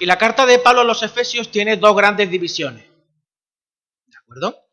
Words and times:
Y 0.00 0.06
la 0.06 0.16
carta 0.16 0.46
de 0.46 0.58
Pablo 0.58 0.80
a 0.80 0.84
los 0.84 1.02
Efesios 1.02 1.50
tiene 1.50 1.76
dos 1.76 1.94
grandes 1.94 2.30
divisiones. 2.30 2.84
¿De 4.06 4.16
acuerdo? 4.16 4.64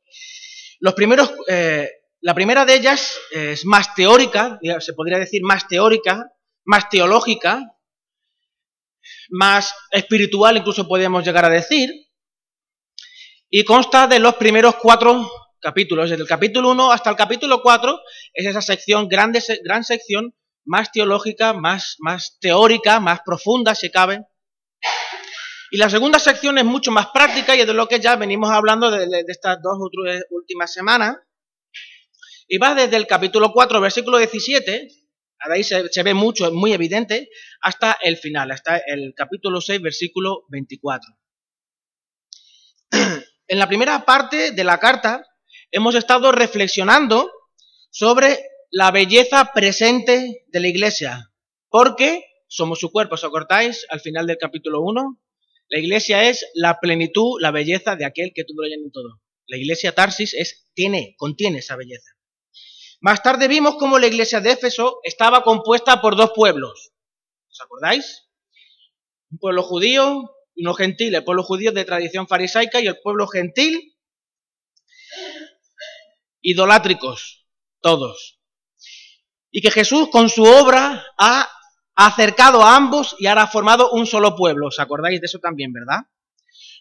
Los 0.79 0.93
primeros, 0.93 1.33
eh, 1.50 1.89
la 2.21 2.33
primera 2.33 2.63
de 2.63 2.75
ellas 2.75 3.19
es 3.32 3.66
más 3.66 3.93
teórica, 3.93 4.58
se 4.79 4.93
podría 4.93 5.19
decir 5.19 5.42
más 5.43 5.67
teórica, 5.67 6.32
más 6.63 6.87
teológica, 6.90 7.61
más 9.29 9.75
espiritual, 9.91 10.55
incluso 10.57 10.88
podemos 10.88 11.26
llegar 11.26 11.44
a 11.44 11.50
decir, 11.50 11.91
y 13.50 13.66
consta 13.66 14.07
de 14.07 14.20
los 14.20 14.36
primeros 14.36 14.75
cuatro 14.75 15.30
capítulos, 15.59 16.09
desde 16.09 16.23
el 16.23 16.28
capítulo 16.30 16.71
1 16.71 16.91
hasta 16.91 17.09
el 17.09 17.16
capítulo 17.18 17.62
4, 17.62 18.00
es 18.34 18.46
esa 18.46 18.62
sección, 18.62 19.09
grande, 19.09 19.44
gran 19.64 19.84
sección, 19.84 20.34
más 20.66 20.91
teológica, 20.91 21.54
más, 21.54 21.96
más 22.00 22.38
teórica, 22.39 23.02
más 23.02 23.20
profunda, 23.25 23.75
si 23.75 23.89
cabe. 23.89 24.25
Y 25.71 25.77
la 25.77 25.89
segunda 25.89 26.20
sección 26.20 26.57
es 26.57 26.65
mucho 26.65 26.91
más 26.91 27.07
práctica 27.07 27.55
y 27.55 27.62
es 27.62 27.67
de 27.67 27.73
lo 27.73 27.88
que 27.88 27.99
ya 27.99 28.16
venimos 28.16 28.49
hablando 28.49 28.89
de, 28.89 29.08
de 29.08 29.25
estas 29.27 29.58
dos 29.62 29.77
últimas 30.30 30.71
semanas. 30.71 31.17
Y 32.48 32.58
va 32.58 32.73
desde 32.73 32.95
el 32.95 33.08
capítulo 33.08 33.52
4, 33.52 33.81
versículo 33.81 34.17
17, 34.17 34.88
ahí 35.39 35.63
se, 35.63 35.89
se, 35.89 36.03
ve 36.03 36.13
mucho, 36.13 36.48
es 36.48 36.53
muy 36.53 36.72
evidente, 36.72 37.30
hasta 37.61 37.98
el 38.02 38.17
final, 38.17 38.52
hasta 38.52 38.77
el 38.77 39.13
capítulo 39.16 39.59
6, 39.59 39.81
versículo 39.81 40.45
24. 40.49 41.09
En 43.49 43.59
la 43.59 43.67
primera 43.67 44.03
parte 44.03 44.52
de 44.52 44.63
la 44.66 44.77
carta 44.77 45.25
hemos 45.72 45.95
estado 45.95 46.34
reflexionando 46.34 47.31
sobre 47.89 48.44
la 48.72 48.91
belleza 48.91 49.52
presente 49.53 50.44
de 50.47 50.59
la 50.59 50.67
iglesia, 50.67 51.31
porque 51.70 52.25
somos 52.49 52.80
su 52.80 52.91
cuerpo, 52.91 53.16
¿os 53.16 53.23
acordáis 53.23 53.86
al 53.89 54.02
final 54.02 54.27
del 54.27 54.38
capítulo 54.38 54.81
1? 54.81 55.17
La 55.70 55.80
iglesia 55.80 56.30
es 56.30 56.45
la 56.53 56.80
plenitud, 56.80 57.39
la 57.41 57.52
belleza 57.52 57.95
de 57.95 58.05
aquel 58.05 58.31
que 58.34 58.44
todo 58.44 58.62
lo 58.62 58.67
en 58.67 58.92
todo. 58.92 59.22
La 59.47 59.58
iglesia 59.58 59.94
Tarsis 59.94 60.33
es, 60.33 60.69
tiene, 60.73 61.16
contiene 61.17 61.59
esa 61.59 61.75
belleza. 61.75 62.11
Más 63.00 63.22
tarde 63.22 63.47
vimos 63.47 63.75
cómo 63.75 64.00
la 64.00 64.08
iglesia 64.08 64.42
de 64.42 64.52
Éfeso 64.52 65.00
estaba 65.03 65.44
compuesta 65.44 66.02
por 66.02 66.16
dos 66.16 66.31
pueblos. 66.33 66.94
¿Os 67.50 67.61
acordáis? 67.61 68.30
Un 69.30 69.39
pueblo 69.39 69.64
judío 69.64 70.36
y 70.55 70.64
uno 70.64 70.73
gentil. 70.73 71.14
El 71.16 71.23
pueblo 71.23 71.44
judío 71.44 71.72
de 71.72 71.86
tradición 71.86 72.27
farisaica 72.27 72.81
y 72.81 72.88
el 72.88 72.99
pueblo 73.02 73.27
gentil 73.27 73.95
idolátricos, 76.42 77.45
todos. 77.81 78.39
Y 79.52 79.61
que 79.61 79.72
Jesús 79.72 80.09
con 80.09 80.30
su 80.30 80.44
obra 80.44 81.05
ha 81.17 81.49
acercado 81.98 82.64
a 82.64 82.76
ambos 82.76 83.16
y 83.20 83.26
ahora 83.26 83.44
ha 83.44 83.48
formado 83.48 83.92
un 83.92 84.06
solo 84.06 84.36
pueblo. 84.36 84.67
¿Os 84.67 84.80
acordáis 84.80 85.20
de 85.20 85.26
eso 85.26 85.40
también, 85.40 85.73
verdad? 85.73 86.02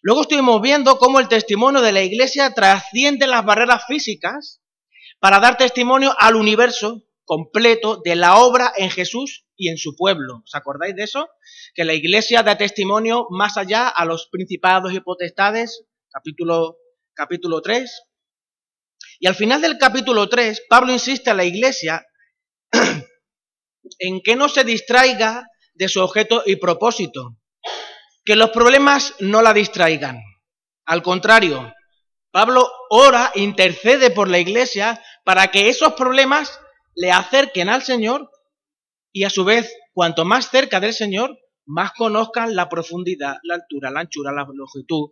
Luego 0.03 0.23
estuvimos 0.23 0.61
viendo 0.61 0.99
cómo 0.99 1.19
el 1.19 1.29
testimonio 1.29 1.81
de 1.81 1.91
la 1.91 2.03
iglesia 2.03 2.53
trasciende 2.53 3.27
las 3.27 3.45
barreras 3.45 3.85
físicas 3.89 4.61
para 5.19 5.41
dar 5.41 5.57
testimonio 5.57 6.15
al 6.19 6.37
universo 6.37 7.03
completo 7.25 8.01
de 8.05 8.15
la 8.15 8.37
obra 8.37 8.73
en 8.77 8.91
Jesús 8.91 9.47
y 9.57 9.71
en 9.71 9.79
su 9.79 9.97
pueblo. 9.97 10.43
¿Os 10.45 10.55
acordáis 10.55 10.95
de 10.95 11.05
eso? 11.05 11.29
Que 11.75 11.85
la 11.85 11.95
iglesia 11.95 12.43
da 12.43 12.59
testimonio 12.59 13.27
más 13.31 13.57
allá 13.57 13.89
a 13.89 14.05
los 14.05 14.29
principados 14.31 14.93
y 14.93 15.01
potestades, 15.01 15.87
capítulo, 16.11 16.77
capítulo 17.15 17.63
3. 17.63 18.03
Y 19.21 19.27
al 19.27 19.35
final 19.35 19.63
del 19.63 19.79
capítulo 19.79 20.29
3, 20.29 20.65
Pablo 20.69 20.93
insiste 20.93 21.31
a 21.31 21.35
la 21.35 21.45
iglesia 21.45 22.07
en 23.99 24.21
que 24.23 24.37
no 24.37 24.49
se 24.49 24.65
distraiga 24.65 25.47
de 25.75 25.89
su 25.89 26.01
objeto 26.01 26.43
y 26.47 26.57
propósito, 26.57 27.37
que 28.25 28.37
los 28.37 28.51
problemas 28.51 29.15
no 29.21 29.43
la 29.43 29.53
distraigan. 29.53 30.21
Al 30.85 31.03
contrario, 31.03 31.73
Pablo 32.31 32.71
ora, 32.91 33.33
intercede 33.35 34.11
por 34.11 34.29
la 34.29 34.39
iglesia 34.39 35.03
para 35.25 35.49
que 35.49 35.69
esos 35.69 35.95
problemas 35.95 36.61
le 36.95 37.11
acerquen 37.11 37.69
al 37.69 37.83
Señor 37.83 38.31
y 39.13 39.25
a 39.25 39.31
su 39.31 39.45
vez, 39.45 39.73
cuanto 39.93 40.25
más 40.25 40.51
cerca 40.51 40.81
del 40.81 40.93
Señor, 40.93 41.39
más 41.65 41.93
conozcan 41.93 42.55
la 42.55 42.69
profundidad, 42.69 43.37
la 43.43 43.55
altura, 43.57 43.91
la 43.91 44.01
anchura, 44.01 44.33
la 44.33 44.47
longitud 44.53 45.11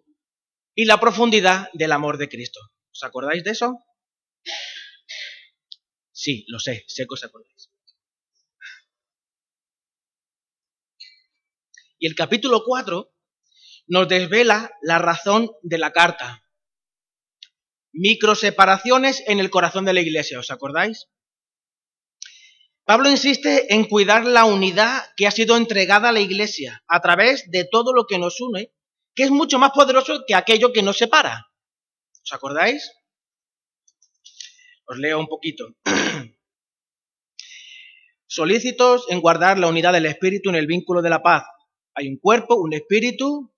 y 0.75 0.85
la 0.85 1.01
profundidad 1.01 1.69
del 1.73 1.93
amor 1.93 2.19
de 2.19 2.29
Cristo. 2.29 2.61
¿Os 2.93 3.03
acordáis 3.03 3.43
de 3.43 3.51
eso? 3.51 3.79
Sí, 6.13 6.45
lo 6.49 6.59
sé, 6.59 6.85
sé 6.87 7.07
que 7.07 7.15
os 7.15 7.25
acordáis. 7.25 7.71
Y 12.05 12.07
el 12.07 12.15
capítulo 12.15 12.65
4 12.67 13.11
nos 13.87 14.09
desvela 14.09 14.71
la 14.83 14.99
razón 14.99 15.51
de 15.63 15.79
la 15.79 15.91
carta. 15.91 16.45
Microseparaciones 17.95 19.23
en 19.27 19.41
el 19.41 19.49
corazón 19.49 19.87
de 19.87 19.95
la 19.95 20.03
iglesia, 20.03 20.39
¿os 20.39 20.51
acordáis? 20.51 21.07
Pablo 22.85 23.09
insiste 23.09 23.73
en 23.73 23.85
cuidar 23.85 24.27
la 24.27 24.45
unidad 24.45 25.03
que 25.17 25.27
ha 25.27 25.31
sido 25.31 25.57
entregada 25.57 26.11
a 26.11 26.13
la 26.13 26.21
iglesia 26.21 26.85
a 26.89 27.01
través 27.01 27.51
de 27.51 27.65
todo 27.65 27.95
lo 27.95 28.05
que 28.07 28.19
nos 28.19 28.39
une, 28.39 28.75
que 29.15 29.23
es 29.23 29.31
mucho 29.31 29.59
más 29.59 29.71
poderoso 29.71 30.25
que 30.27 30.35
aquello 30.35 30.75
que 30.75 30.83
nos 30.83 30.99
separa. 30.99 31.47
¿Os 32.23 32.33
acordáis? 32.35 32.93
Os 34.85 34.99
leo 34.99 35.19
un 35.19 35.27
poquito. 35.27 35.75
Solícitos 38.27 39.07
en 39.09 39.23
guardar 39.23 39.59
la 39.59 39.69
unidad 39.69 39.95
del 39.95 40.05
espíritu 40.05 40.51
en 40.51 40.57
el 40.57 40.67
vínculo 40.67 41.01
de 41.01 41.09
la 41.09 41.23
paz. 41.23 41.45
Hay 41.95 42.09
un 42.09 42.19
cuerpo, 42.19 42.57
un 42.57 42.73
espíritu, 42.73 43.53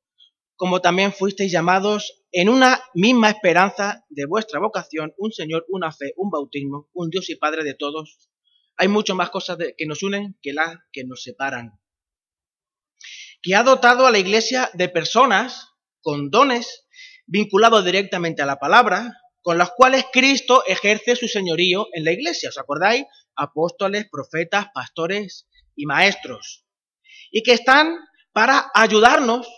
como 0.57 0.81
también 0.81 1.13
fuisteis 1.13 1.53
llamados 1.53 2.25
en 2.33 2.49
una 2.49 2.83
misma 2.95 3.31
esperanza 3.31 4.05
de 4.09 4.27
vuestra 4.27 4.61
vocación, 4.61 5.15
un 5.19 5.33
Señor, 5.33 5.65
una 5.69 5.93
fe, 5.93 6.13
un 6.17 6.31
bautismo, 6.31 6.89
un 6.93 7.11
Dios 7.11 7.31
y 7.31 7.37
Padre 7.37 7.65
de 7.65 7.75
todos. 7.75 8.31
Hay 8.77 8.89
mucho 8.89 9.15
más 9.15 9.31
cosas 9.31 9.59
que 9.77 9.87
nos 9.87 10.03
unen 10.03 10.39
que 10.43 10.53
las 10.53 10.77
que 10.93 11.05
nos 11.05 11.23
separan. 11.23 11.81
Que 13.43 13.55
ha 13.55 13.63
dotado 13.63 14.07
a 14.07 14.11
la 14.11 14.19
iglesia 14.19 14.71
de 14.75 14.89
personas 14.89 15.71
con 16.01 16.31
dones 16.31 16.87
vinculados 17.27 17.85
directamente 17.85 18.43
a 18.43 18.47
la 18.47 18.59
palabra, 18.59 19.15
con 19.41 19.59
las 19.59 19.71
cuales 19.71 20.05
Cristo 20.13 20.63
ejerce 20.67 21.17
su 21.17 21.29
señorío 21.29 21.87
en 21.93 22.05
la 22.05 22.13
iglesia. 22.13 22.49
¿Os 22.49 22.59
acordáis? 22.59 23.05
Apóstoles, 23.35 24.09
profetas, 24.11 24.67
pastores 24.75 25.49
y 25.75 25.87
maestros. 25.87 26.67
Y 27.31 27.43
que 27.43 27.53
están 27.53 27.97
para 28.37 28.71
ayudarnos 28.75 29.49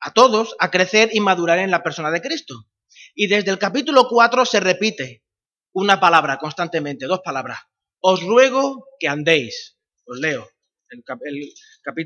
a 0.00 0.12
todos 0.12 0.54
a 0.58 0.70
crecer 0.70 1.08
y 1.14 1.20
madurar 1.20 1.60
en 1.60 1.70
la 1.70 1.82
persona 1.82 2.10
de 2.10 2.20
Cristo. 2.20 2.66
Y 3.14 3.26
desde 3.26 3.50
el 3.50 3.58
capítulo 3.58 4.06
4 4.06 4.44
se 4.44 4.60
repite 4.60 5.24
una 5.72 5.98
palabra 5.98 6.36
constantemente, 6.36 7.06
dos 7.06 7.20
palabras. 7.24 7.58
Os 8.00 8.22
ruego 8.22 8.84
que 9.00 9.08
andéis. 9.08 9.78
Os 10.04 10.18
leo 10.18 10.46
el, 10.90 11.54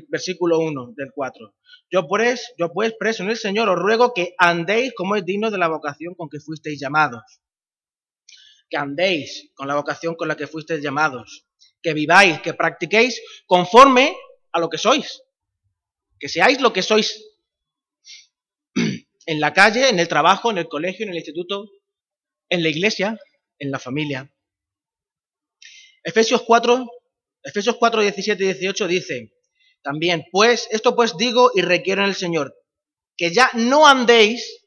versículo 0.07 0.59
1 0.59 0.93
del 0.95 1.11
4. 1.13 1.55
Yo 1.91 2.07
pues, 2.07 2.53
yo 2.57 2.71
pues, 2.71 2.93
preso 2.97 3.23
en 3.23 3.29
el 3.29 3.37
Señor, 3.37 3.67
os 3.67 3.77
ruego 3.77 4.13
que 4.13 4.33
andéis 4.37 4.93
como 4.95 5.17
es 5.17 5.25
digno 5.25 5.51
de 5.51 5.57
la 5.57 5.67
vocación 5.67 6.15
con 6.15 6.29
que 6.29 6.39
fuisteis 6.39 6.79
llamados. 6.79 7.41
Que 8.69 8.77
andéis 8.77 9.51
con 9.55 9.67
la 9.67 9.75
vocación 9.75 10.15
con 10.15 10.29
la 10.29 10.37
que 10.37 10.47
fuisteis 10.47 10.81
llamados. 10.81 11.45
Que 11.81 11.93
viváis, 11.93 12.39
que 12.39 12.53
practiquéis 12.53 13.21
conforme 13.45 14.15
a 14.53 14.61
lo 14.61 14.69
que 14.69 14.77
sois. 14.77 15.22
Que 16.23 16.29
seáis 16.29 16.61
lo 16.61 16.71
que 16.71 16.81
sois 16.81 17.21
en 19.25 19.39
la 19.41 19.51
calle, 19.51 19.89
en 19.89 19.99
el 19.99 20.07
trabajo, 20.07 20.51
en 20.51 20.57
el 20.57 20.69
colegio, 20.69 21.03
en 21.03 21.09
el 21.09 21.17
instituto, 21.17 21.69
en 22.47 22.63
la 22.63 22.69
iglesia, 22.69 23.19
en 23.59 23.71
la 23.71 23.77
familia. 23.77 24.33
Efesios 26.01 26.43
4, 26.43 26.87
Efesios 27.43 27.75
4, 27.75 28.01
17 28.03 28.41
y 28.41 28.53
18 28.53 28.87
dice 28.87 29.33
también, 29.81 30.23
pues, 30.31 30.69
esto 30.71 30.95
pues 30.95 31.17
digo 31.17 31.51
y 31.55 31.61
requiero 31.61 32.03
en 32.03 32.07
el 32.07 32.15
Señor, 32.15 32.55
que 33.17 33.33
ya 33.33 33.49
no 33.55 33.85
andéis 33.85 34.63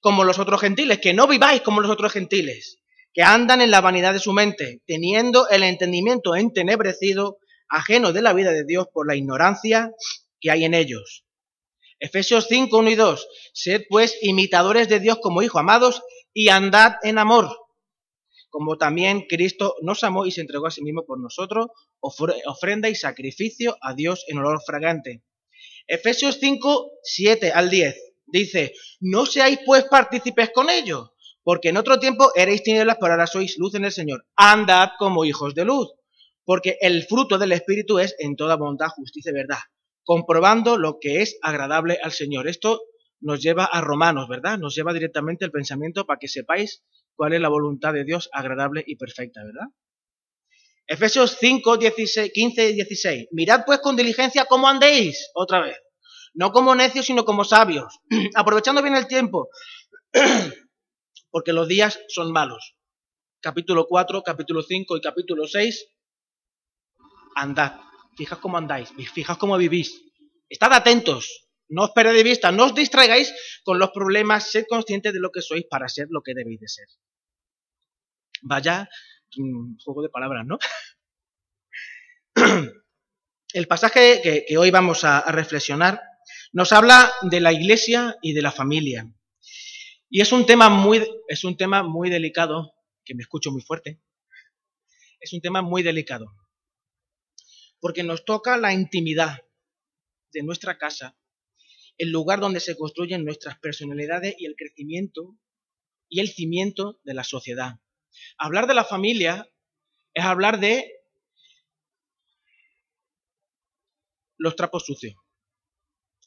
como 0.00 0.24
los 0.24 0.38
otros 0.38 0.58
gentiles, 0.62 1.00
que 1.00 1.12
no 1.12 1.26
viváis 1.26 1.60
como 1.60 1.82
los 1.82 1.90
otros 1.90 2.14
gentiles, 2.14 2.78
que 3.12 3.22
andan 3.22 3.60
en 3.60 3.70
la 3.70 3.82
vanidad 3.82 4.14
de 4.14 4.20
su 4.20 4.32
mente, 4.32 4.80
teniendo 4.86 5.50
el 5.50 5.64
entendimiento 5.64 6.34
entenebrecido, 6.34 7.40
ajeno 7.68 8.14
de 8.14 8.22
la 8.22 8.32
vida 8.32 8.52
de 8.52 8.64
Dios 8.64 8.86
por 8.90 9.06
la 9.06 9.16
ignorancia 9.16 9.92
hay 10.50 10.64
en 10.64 10.74
ellos 10.74 11.24
Efesios 12.04 12.46
5, 12.48 12.76
1 12.76 12.90
y 12.90 12.94
2. 12.96 13.28
Sed 13.54 13.84
pues 13.88 14.18
imitadores 14.20 14.88
de 14.88 15.00
Dios 15.00 15.18
como 15.22 15.42
hijos 15.42 15.60
amados 15.60 16.02
y 16.34 16.48
andad 16.48 16.96
en 17.02 17.18
amor, 17.18 17.48
como 18.50 18.76
también 18.76 19.26
Cristo 19.28 19.76
nos 19.80 20.04
amó 20.04 20.26
y 20.26 20.30
se 20.30 20.42
entregó 20.42 20.66
a 20.66 20.70
sí 20.70 20.82
mismo 20.82 21.06
por 21.06 21.18
nosotros, 21.18 21.68
ofrenda 22.00 22.90
y 22.90 22.94
sacrificio 22.94 23.78
a 23.80 23.94
Dios 23.94 24.24
en 24.28 24.38
olor 24.38 24.60
fragante. 24.66 25.22
Efesios 25.86 26.38
5, 26.40 26.90
7 27.02 27.52
al 27.52 27.70
10 27.70 27.96
dice, 28.26 28.74
no 29.00 29.24
seáis 29.24 29.60
pues 29.64 29.84
partícipes 29.84 30.50
con 30.50 30.68
ellos, 30.68 31.10
porque 31.42 31.70
en 31.70 31.78
otro 31.78 31.98
tiempo 31.98 32.32
erais 32.34 32.62
tinieblas, 32.62 32.98
pero 33.00 33.12
ahora 33.12 33.26
sois 33.26 33.56
luz 33.58 33.76
en 33.76 33.84
el 33.84 33.92
Señor. 33.92 34.26
Andad 34.36 34.90
como 34.98 35.24
hijos 35.24 35.54
de 35.54 35.64
luz, 35.64 35.92
porque 36.44 36.76
el 36.82 37.04
fruto 37.04 37.38
del 37.38 37.52
Espíritu 37.52 37.98
es 37.98 38.14
en 38.18 38.36
toda 38.36 38.56
bondad, 38.56 38.88
justicia 38.88 39.30
y 39.30 39.34
verdad 39.34 39.58
comprobando 40.04 40.78
lo 40.78 40.98
que 41.00 41.22
es 41.22 41.38
agradable 41.42 41.98
al 42.02 42.12
Señor. 42.12 42.48
Esto 42.48 42.82
nos 43.20 43.40
lleva 43.40 43.64
a 43.64 43.80
Romanos, 43.80 44.28
¿verdad? 44.28 44.58
Nos 44.58 44.74
lleva 44.74 44.92
directamente 44.92 45.44
el 45.44 45.50
pensamiento 45.50 46.06
para 46.06 46.18
que 46.18 46.28
sepáis 46.28 46.84
cuál 47.16 47.32
es 47.32 47.40
la 47.40 47.48
voluntad 47.48 47.92
de 47.92 48.04
Dios 48.04 48.28
agradable 48.32 48.84
y 48.86 48.96
perfecta, 48.96 49.42
¿verdad? 49.44 49.68
Efesios 50.86 51.38
5, 51.40 51.78
16, 51.78 52.32
15 52.32 52.70
y 52.70 52.74
16. 52.74 53.28
Mirad 53.32 53.64
pues 53.64 53.80
con 53.80 53.96
diligencia 53.96 54.44
cómo 54.44 54.68
andéis, 54.68 55.30
otra 55.34 55.62
vez. 55.62 55.78
No 56.34 56.52
como 56.52 56.74
necios, 56.74 57.06
sino 57.06 57.24
como 57.24 57.44
sabios, 57.44 58.00
aprovechando 58.34 58.82
bien 58.82 58.96
el 58.96 59.06
tiempo, 59.06 59.48
porque 61.30 61.52
los 61.52 61.68
días 61.68 62.00
son 62.08 62.32
malos. 62.32 62.76
Capítulo 63.40 63.86
4, 63.86 64.22
capítulo 64.22 64.62
5 64.62 64.96
y 64.96 65.00
capítulo 65.00 65.46
6. 65.46 65.86
Andad. 67.36 67.80
Fijad 68.16 68.38
cómo 68.38 68.58
andáis, 68.58 68.90
fijad 69.12 69.36
cómo 69.38 69.56
vivís. 69.56 70.00
Estad 70.48 70.72
atentos, 70.72 71.48
no 71.68 71.84
os 71.84 71.90
perdáis 71.90 72.18
de 72.18 72.22
vista, 72.22 72.52
no 72.52 72.66
os 72.66 72.74
distraigáis 72.74 73.32
con 73.64 73.78
los 73.78 73.90
problemas, 73.90 74.50
sed 74.50 74.66
conscientes 74.68 75.12
de 75.12 75.20
lo 75.20 75.30
que 75.30 75.42
sois 75.42 75.64
para 75.68 75.88
ser 75.88 76.06
lo 76.10 76.22
que 76.22 76.34
debéis 76.34 76.60
de 76.60 76.68
ser. 76.68 76.86
Vaya 78.42 78.88
un 79.36 79.76
juego 79.82 80.02
de 80.02 80.08
palabras, 80.08 80.46
¿no? 80.46 80.58
El 83.52 83.66
pasaje 83.66 84.20
que, 84.22 84.58
hoy 84.58 84.70
vamos 84.70 85.04
a, 85.04 85.30
reflexionar 85.30 86.00
nos 86.52 86.72
habla 86.72 87.12
de 87.22 87.40
la 87.40 87.52
iglesia 87.52 88.16
y 88.22 88.32
de 88.32 88.42
la 88.42 88.52
familia. 88.52 89.12
Y 90.08 90.20
es 90.20 90.30
un 90.32 90.46
tema 90.46 90.68
muy, 90.68 91.04
es 91.28 91.42
un 91.44 91.56
tema 91.56 91.82
muy 91.82 92.10
delicado, 92.10 92.74
que 93.04 93.14
me 93.14 93.22
escucho 93.22 93.50
muy 93.50 93.62
fuerte. 93.62 94.00
Es 95.18 95.32
un 95.32 95.40
tema 95.40 95.62
muy 95.62 95.82
delicado. 95.82 96.26
Porque 97.84 98.02
nos 98.02 98.24
toca 98.24 98.56
la 98.56 98.72
intimidad 98.72 99.46
de 100.32 100.42
nuestra 100.42 100.78
casa, 100.78 101.18
el 101.98 102.10
lugar 102.10 102.40
donde 102.40 102.60
se 102.60 102.78
construyen 102.78 103.26
nuestras 103.26 103.58
personalidades 103.58 104.36
y 104.38 104.46
el 104.46 104.56
crecimiento 104.56 105.38
y 106.08 106.20
el 106.20 106.28
cimiento 106.28 106.98
de 107.04 107.12
la 107.12 107.24
sociedad. 107.24 107.78
Hablar 108.38 108.66
de 108.68 108.72
la 108.72 108.86
familia 108.86 109.52
es 110.14 110.24
hablar 110.24 110.60
de 110.60 110.94
los 114.38 114.56
trapos 114.56 114.86
sucios. 114.86 115.16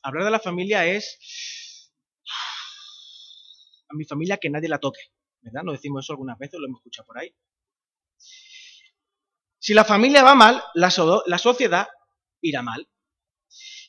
Hablar 0.03 0.25
de 0.25 0.31
la 0.31 0.39
familia 0.39 0.85
es 0.85 1.91
a 3.89 3.95
mi 3.95 4.05
familia 4.05 4.37
que 4.37 4.51
nadie 4.51 4.69
la 4.69 4.77
toque, 4.77 5.01
¿verdad? 5.41 5.63
Nos 5.63 5.77
decimos 5.77 6.05
eso 6.05 6.13
algunas 6.13 6.37
veces, 6.37 6.59
lo 6.59 6.67
hemos 6.67 6.81
escuchado 6.81 7.07
por 7.07 7.17
ahí. 7.17 7.35
Si 9.67 9.73
la 9.73 9.83
familia 9.83 10.23
va 10.23 10.33
mal, 10.33 10.63
la, 10.75 10.89
sociedad 10.89 11.87
irá 12.39 12.61
mal. 12.61 12.87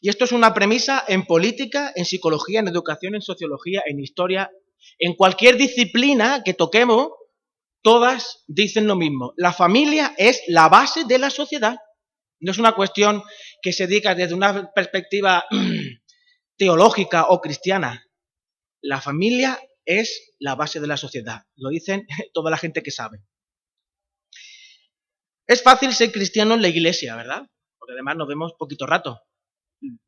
Y 0.01 0.09
esto 0.09 0.25
es 0.25 0.33
una 0.33 0.53
premisa 0.53 1.05
en 1.07 1.25
política, 1.25 1.93
en 1.95 2.05
psicología, 2.05 2.59
en 2.59 2.67
educación, 2.67 3.15
en 3.15 3.23
sociología, 3.23 3.85
en 3.87 4.01
historia, 4.01 4.51
en 4.99 5.15
cualquier 5.15 5.57
disciplina 5.57 6.43
que 6.45 6.53
toquemos, 6.53 7.11
todas 7.81 8.43
dicen 8.49 8.89
lo 8.89 8.97
mismo. 8.97 9.35
La 9.37 9.53
familia 9.53 10.17
es 10.19 10.43
la 10.49 10.69
base 10.69 11.05
de 11.05 11.21
la 11.21 11.31
sociedad. 11.31 11.77
No 12.41 12.51
es 12.51 12.59
una 12.59 12.73
cuestión 12.73 13.23
que 13.63 13.73
se 13.73 13.87
diga 13.87 14.17
desde 14.17 14.35
una 14.35 14.73
perspectiva 14.73 15.45
teológica 16.59 17.27
o 17.29 17.41
cristiana. 17.41 18.05
La 18.83 19.01
familia 19.01 19.61
es 19.85 20.35
la 20.41 20.57
base 20.57 20.81
de 20.81 20.89
la 20.89 20.97
sociedad. 20.97 21.43
Lo 21.55 21.69
dicen 21.69 22.05
toda 22.35 22.51
la 22.51 22.59
gente 22.59 22.83
que 22.83 22.91
sabe. 22.91 23.21
Es 25.49 25.63
fácil 25.63 25.95
ser 25.95 26.13
cristiano 26.13 26.55
en 26.55 26.63
la 26.63 26.69
iglesia, 26.69 27.17
¿verdad? 27.17 27.49
Porque 27.79 27.95
además 27.95 28.17
nos 28.17 28.29
vemos 28.29 28.53
poquito 28.59 28.87
rato. 28.87 29.23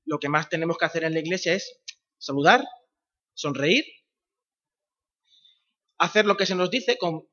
Lo 0.05 0.19
que 0.19 0.29
más 0.29 0.51
tenemos 0.51 0.77
que 0.77 0.85
hacer 0.85 1.03
en 1.05 1.15
la 1.15 1.21
iglesia 1.21 1.55
es 1.55 1.81
saludar, 2.19 2.63
sonreír, 3.33 3.85
hacer 5.99 6.27
lo 6.27 6.37
que 6.37 6.45
se 6.45 6.55
nos 6.55 6.71
dice 6.71 6.99
con 6.99 7.27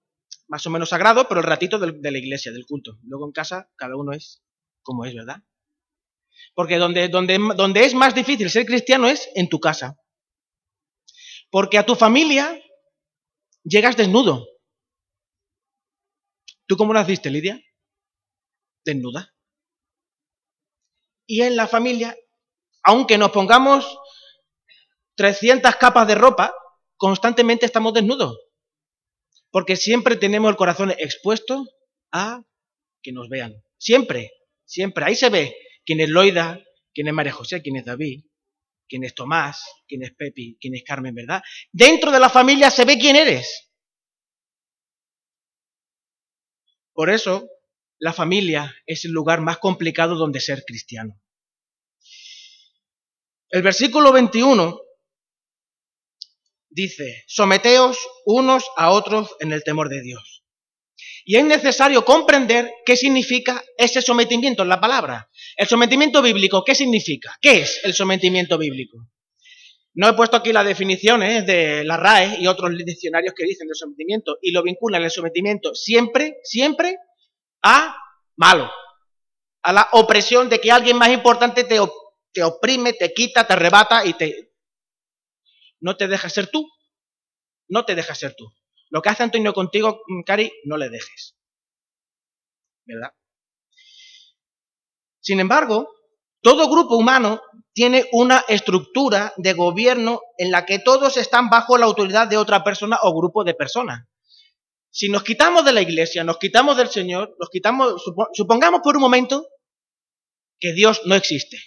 más 0.48 0.66
o 0.66 0.70
menos 0.70 0.88
sagrado, 0.88 1.28
pero 1.28 1.42
el 1.42 1.48
ratito 1.48 1.80
de 1.80 2.12
la 2.12 2.18
iglesia, 2.18 2.54
del 2.54 2.66
culto. 2.66 2.98
Luego 3.04 3.26
en 3.26 3.34
casa 3.34 3.70
cada 3.76 3.98
uno 3.98 4.14
es 4.14 4.42
como 4.84 5.04
es, 5.04 5.14
¿verdad? 5.14 5.44
Porque 6.56 6.78
donde, 6.78 7.10
donde, 7.10 7.38
donde 7.58 7.84
es 7.84 7.94
más 7.94 8.16
difícil 8.16 8.50
ser 8.50 8.66
cristiano 8.66 9.08
es 9.08 9.30
en 9.36 9.50
tu 9.50 9.60
casa. 9.60 10.00
Porque 11.52 11.78
a 11.78 11.86
tu 11.86 11.96
familia 11.96 12.58
llegas 13.64 13.98
desnudo. 13.98 14.48
¿Tú 16.68 16.78
cómo 16.78 16.94
naciste, 16.94 17.30
Lidia? 17.30 17.62
Desnuda. 18.88 19.34
Y 21.28 21.42
en 21.42 21.56
la 21.56 21.68
familia, 21.68 22.18
aunque 22.84 23.18
nos 23.18 23.32
pongamos 23.32 24.00
300 25.16 25.76
capas 25.76 26.08
de 26.08 26.16
ropa, 26.16 26.54
constantemente 26.96 27.66
estamos 27.66 27.94
desnudos. 27.94 28.38
Porque 29.52 29.76
siempre 29.76 30.16
tenemos 30.16 30.50
el 30.50 30.58
corazón 30.58 30.92
expuesto 30.92 31.66
a 32.12 32.44
que 33.02 33.12
nos 33.12 33.28
vean. 33.30 33.62
Siempre, 33.78 34.32
siempre. 34.66 35.06
Ahí 35.06 35.16
se 35.16 35.30
ve 35.30 35.56
quién 35.86 36.00
es 36.00 36.10
Loida, 36.10 36.64
quién 36.94 37.08
es 37.08 37.14
María 37.14 37.34
José, 37.34 37.62
quién 37.62 37.76
es 37.76 37.86
David, 37.86 38.24
quién 38.88 39.04
es 39.04 39.14
Tomás, 39.14 39.62
quién 39.88 40.04
es 40.04 40.14
Pepi, 40.16 40.58
quién 40.60 40.76
es 40.76 40.84
Carmen, 40.84 41.14
¿verdad? 41.14 41.42
Dentro 41.72 42.12
de 42.12 42.20
la 42.20 42.30
familia 42.30 42.72
se 42.72 42.86
ve 42.86 42.98
quién 42.98 43.16
eres. 43.16 43.70
Por 46.94 47.10
eso, 47.10 47.48
la 48.00 48.14
familia 48.14 48.76
es 48.86 49.06
el 49.06 49.12
lugar 49.12 49.42
más 49.42 49.58
complicado 49.58 50.16
donde 50.16 50.40
ser 50.40 50.64
cristiano. 50.66 51.20
El 53.50 53.62
versículo 53.62 54.12
21 54.12 54.80
dice, 56.70 57.24
someteos 57.28 57.98
unos 58.26 58.66
a 58.76 58.92
otros 58.92 59.36
en 59.40 59.52
el 59.52 59.64
temor 59.64 59.90
de 59.90 60.02
Dios. 60.02 60.44
Y 61.26 61.36
es 61.38 61.46
necesario 61.46 62.06
comprender 62.06 62.72
qué 62.86 62.96
significa 62.96 63.64
ese 63.78 64.02
sometimiento 64.02 64.64
en 64.64 64.70
la 64.70 64.80
palabra. 64.80 65.30
El 65.56 65.68
sometimiento 65.68 66.22
bíblico, 66.22 66.64
¿qué 66.64 66.76
significa? 66.76 67.38
¿Qué 67.42 67.62
es 67.62 67.82
el 67.84 67.94
sometimiento 67.94 68.58
bíblico? 68.58 68.98
No 69.94 70.08
he 70.08 70.14
puesto 70.14 70.38
aquí 70.38 70.54
las 70.54 70.66
definiciones 70.66 71.46
de 71.46 71.84
la 71.84 71.98
RAE 71.98 72.40
y 72.40 72.48
otros 72.48 72.72
diccionarios 72.78 73.34
que 73.36 73.46
dicen 73.46 73.68
de 73.68 73.74
sometimiento 73.76 74.38
y 74.42 74.52
lo 74.52 74.62
vinculan 74.62 75.04
el 75.04 75.12
sometimiento 75.12 75.74
siempre, 75.74 76.38
siempre 76.44 76.98
malo, 78.36 78.70
a 79.64 79.74
la 79.74 79.90
opresión 79.92 80.50
de 80.50 80.60
que 80.60 80.72
alguien 80.72 80.98
más 80.98 81.10
importante 81.10 81.64
te, 81.64 81.80
te 82.34 82.44
oprime, 82.44 82.94
te 82.94 83.14
quita, 83.14 83.46
te 83.46 83.54
arrebata 83.54 84.06
y 84.06 84.14
te, 84.14 84.48
no 85.80 85.96
te 85.98 86.08
deja 86.08 86.30
ser 86.30 86.50
tú. 86.50 86.68
No 87.70 87.86
te 87.86 87.96
deja 87.96 88.16
ser 88.16 88.36
tú. 88.36 88.46
Lo 88.90 89.02
que 89.02 89.10
hace 89.10 89.24
Antonio 89.24 89.54
contigo, 89.54 90.02
mm, 90.08 90.24
Cari, 90.24 90.52
no 90.66 90.78
le 90.78 90.90
dejes. 90.90 91.36
¿Verdad? 92.86 93.12
Sin 95.20 95.40
embargo, 95.40 95.90
todo 96.42 96.70
grupo 96.70 96.96
humano 96.96 97.42
tiene 97.74 98.08
una 98.14 98.46
estructura 98.48 99.34
de 99.36 99.54
gobierno 99.54 100.22
en 100.38 100.52
la 100.52 100.66
que 100.66 100.80
todos 100.80 101.18
están 101.18 101.50
bajo 101.50 101.78
la 101.78 101.86
autoridad 101.86 102.28
de 102.28 102.38
otra 102.38 102.64
persona 102.64 102.98
o 103.02 103.14
grupo 103.14 103.44
de 103.44 103.54
personas. 103.54 104.08
Si 104.98 105.10
nos 105.10 105.24
quitamos 105.24 105.64
de 105.64 105.74
la 105.74 105.84
iglesia, 105.84 106.24
nos 106.24 106.40
quitamos 106.40 106.76
del 106.76 106.90
Señor, 106.90 107.36
nos 107.40 107.52
quitamos, 107.52 108.04
supongamos 108.34 108.82
por 108.82 108.96
un 108.96 109.04
momento 109.04 109.48
que 110.60 110.74
Dios 110.74 111.04
no 111.06 111.14
existe. 111.14 111.60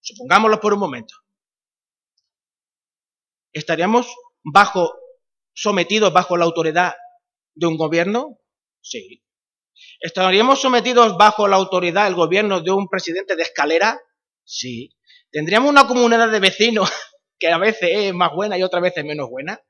Supongámoslo 0.00 0.58
por 0.58 0.72
un 0.72 0.80
momento. 0.80 1.14
¿Estaríamos 3.52 4.06
bajo, 4.42 4.94
sometidos 5.52 6.14
bajo 6.14 6.38
la 6.38 6.46
autoridad 6.46 6.94
de 7.56 7.66
un 7.66 7.76
gobierno? 7.76 8.40
Sí. 8.80 9.22
¿Estaríamos 10.00 10.62
sometidos 10.62 11.18
bajo 11.18 11.46
la 11.46 11.56
autoridad 11.56 12.04
del 12.04 12.14
gobierno 12.14 12.62
de 12.62 12.70
un 12.70 12.88
presidente 12.88 13.36
de 13.36 13.42
escalera? 13.42 14.00
Sí. 14.44 14.96
¿Tendríamos 15.30 15.68
una 15.68 15.86
comunidad 15.86 16.30
de 16.30 16.40
vecinos 16.40 16.90
que 17.38 17.48
a 17.48 17.58
veces 17.58 17.90
es 17.92 18.14
más 18.14 18.32
buena 18.32 18.56
y 18.56 18.62
otras 18.62 18.80
veces 18.80 19.04
menos 19.04 19.28
buena? 19.28 19.60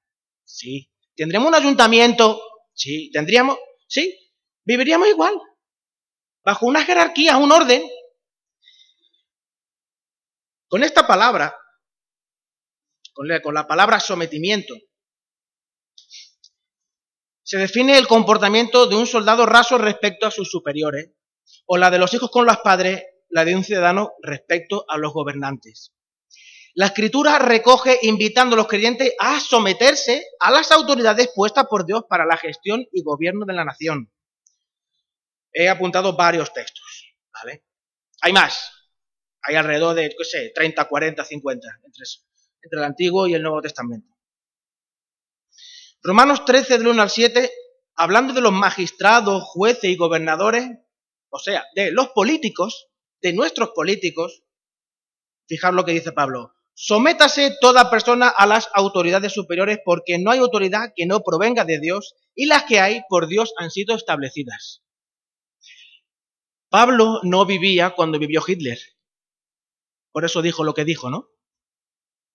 Sí. 0.44 0.93
¿Tendríamos 1.16 1.48
un 1.48 1.54
ayuntamiento? 1.54 2.40
Sí. 2.72 3.10
¿Tendríamos? 3.12 3.58
Sí. 3.86 4.32
Viviríamos 4.64 5.08
igual. 5.08 5.34
Bajo 6.44 6.66
una 6.66 6.84
jerarquía, 6.84 7.36
un 7.36 7.52
orden. 7.52 7.82
Con 10.68 10.82
esta 10.82 11.06
palabra 11.06 11.56
con 13.14 13.54
la, 13.54 13.66
palabra 13.66 14.00
sometimiento. 14.00 14.74
Se 17.42 17.58
define 17.58 17.96
el 17.98 18.08
comportamiento 18.08 18.86
de 18.86 18.96
un 18.96 19.06
soldado 19.06 19.46
raso 19.46 19.78
respecto 19.78 20.26
a 20.26 20.30
sus 20.30 20.50
superiores, 20.50 21.12
o 21.66 21.76
la 21.76 21.90
de 21.90 21.98
los 21.98 22.12
hijos 22.14 22.30
con 22.30 22.46
los 22.46 22.58
padres, 22.58 23.04
la 23.28 23.44
de 23.44 23.54
un 23.54 23.64
ciudadano 23.64 24.12
respecto 24.22 24.84
a 24.88 24.98
los 24.98 25.12
gobernantes. 25.12 25.94
La 26.76 26.86
escritura 26.86 27.38
recoge 27.38 28.00
invitando 28.02 28.54
a 28.54 28.56
los 28.56 28.66
creyentes 28.66 29.14
a 29.20 29.38
someterse 29.38 30.26
a 30.40 30.50
las 30.50 30.72
autoridades 30.72 31.30
puestas 31.32 31.66
por 31.70 31.86
Dios 31.86 32.02
para 32.08 32.26
la 32.26 32.36
gestión 32.36 32.84
y 32.90 33.02
gobierno 33.04 33.46
de 33.46 33.52
la 33.52 33.64
nación. 33.64 34.12
He 35.52 35.68
apuntado 35.68 36.16
varios 36.16 36.52
textos, 36.52 37.14
¿vale? 37.32 37.64
Hay 38.22 38.32
más, 38.32 38.72
Hay 39.42 39.54
alrededor 39.54 39.94
de, 39.94 40.08
qué 40.08 40.24
sé, 40.24 40.52
30, 40.52 40.88
40, 40.88 41.24
50 41.24 41.68
entre, 41.84 42.04
entre 42.62 42.78
el 42.78 42.84
Antiguo 42.84 43.26
y 43.28 43.34
el 43.34 43.42
Nuevo 43.42 43.60
Testamento. 43.60 44.08
Romanos 46.02 46.44
13, 46.44 46.78
del 46.78 46.88
1 46.88 47.02
al 47.02 47.10
7, 47.10 47.52
hablando 47.94 48.32
de 48.32 48.40
los 48.40 48.52
magistrados, 48.52 49.44
jueces 49.44 49.84
y 49.84 49.96
gobernadores, 49.96 50.68
o 51.30 51.38
sea, 51.38 51.64
de 51.74 51.92
los 51.92 52.08
políticos, 52.08 52.88
de 53.22 53.32
nuestros 53.32 53.70
políticos, 53.70 54.42
fijaros 55.46 55.76
lo 55.76 55.84
que 55.84 55.92
dice 55.92 56.12
Pablo, 56.12 56.54
sométase 56.74 57.56
toda 57.60 57.90
persona 57.90 58.28
a 58.28 58.46
las 58.46 58.68
autoridades 58.74 59.32
superiores 59.32 59.78
porque 59.84 60.18
no 60.18 60.30
hay 60.30 60.40
autoridad 60.40 60.92
que 60.94 61.06
no 61.06 61.20
provenga 61.20 61.64
de 61.64 61.80
Dios 61.80 62.14
y 62.34 62.46
las 62.46 62.64
que 62.64 62.80
hay 62.80 63.02
por 63.08 63.28
Dios 63.28 63.54
han 63.58 63.70
sido 63.70 63.94
establecidas. 63.94 64.82
Pablo 66.68 67.20
no 67.22 67.46
vivía 67.46 67.90
cuando 67.90 68.18
vivió 68.18 68.42
Hitler. 68.46 68.78
Por 70.10 70.24
eso 70.24 70.42
dijo 70.42 70.64
lo 70.64 70.74
que 70.74 70.84
dijo, 70.84 71.10
¿no? 71.10 71.30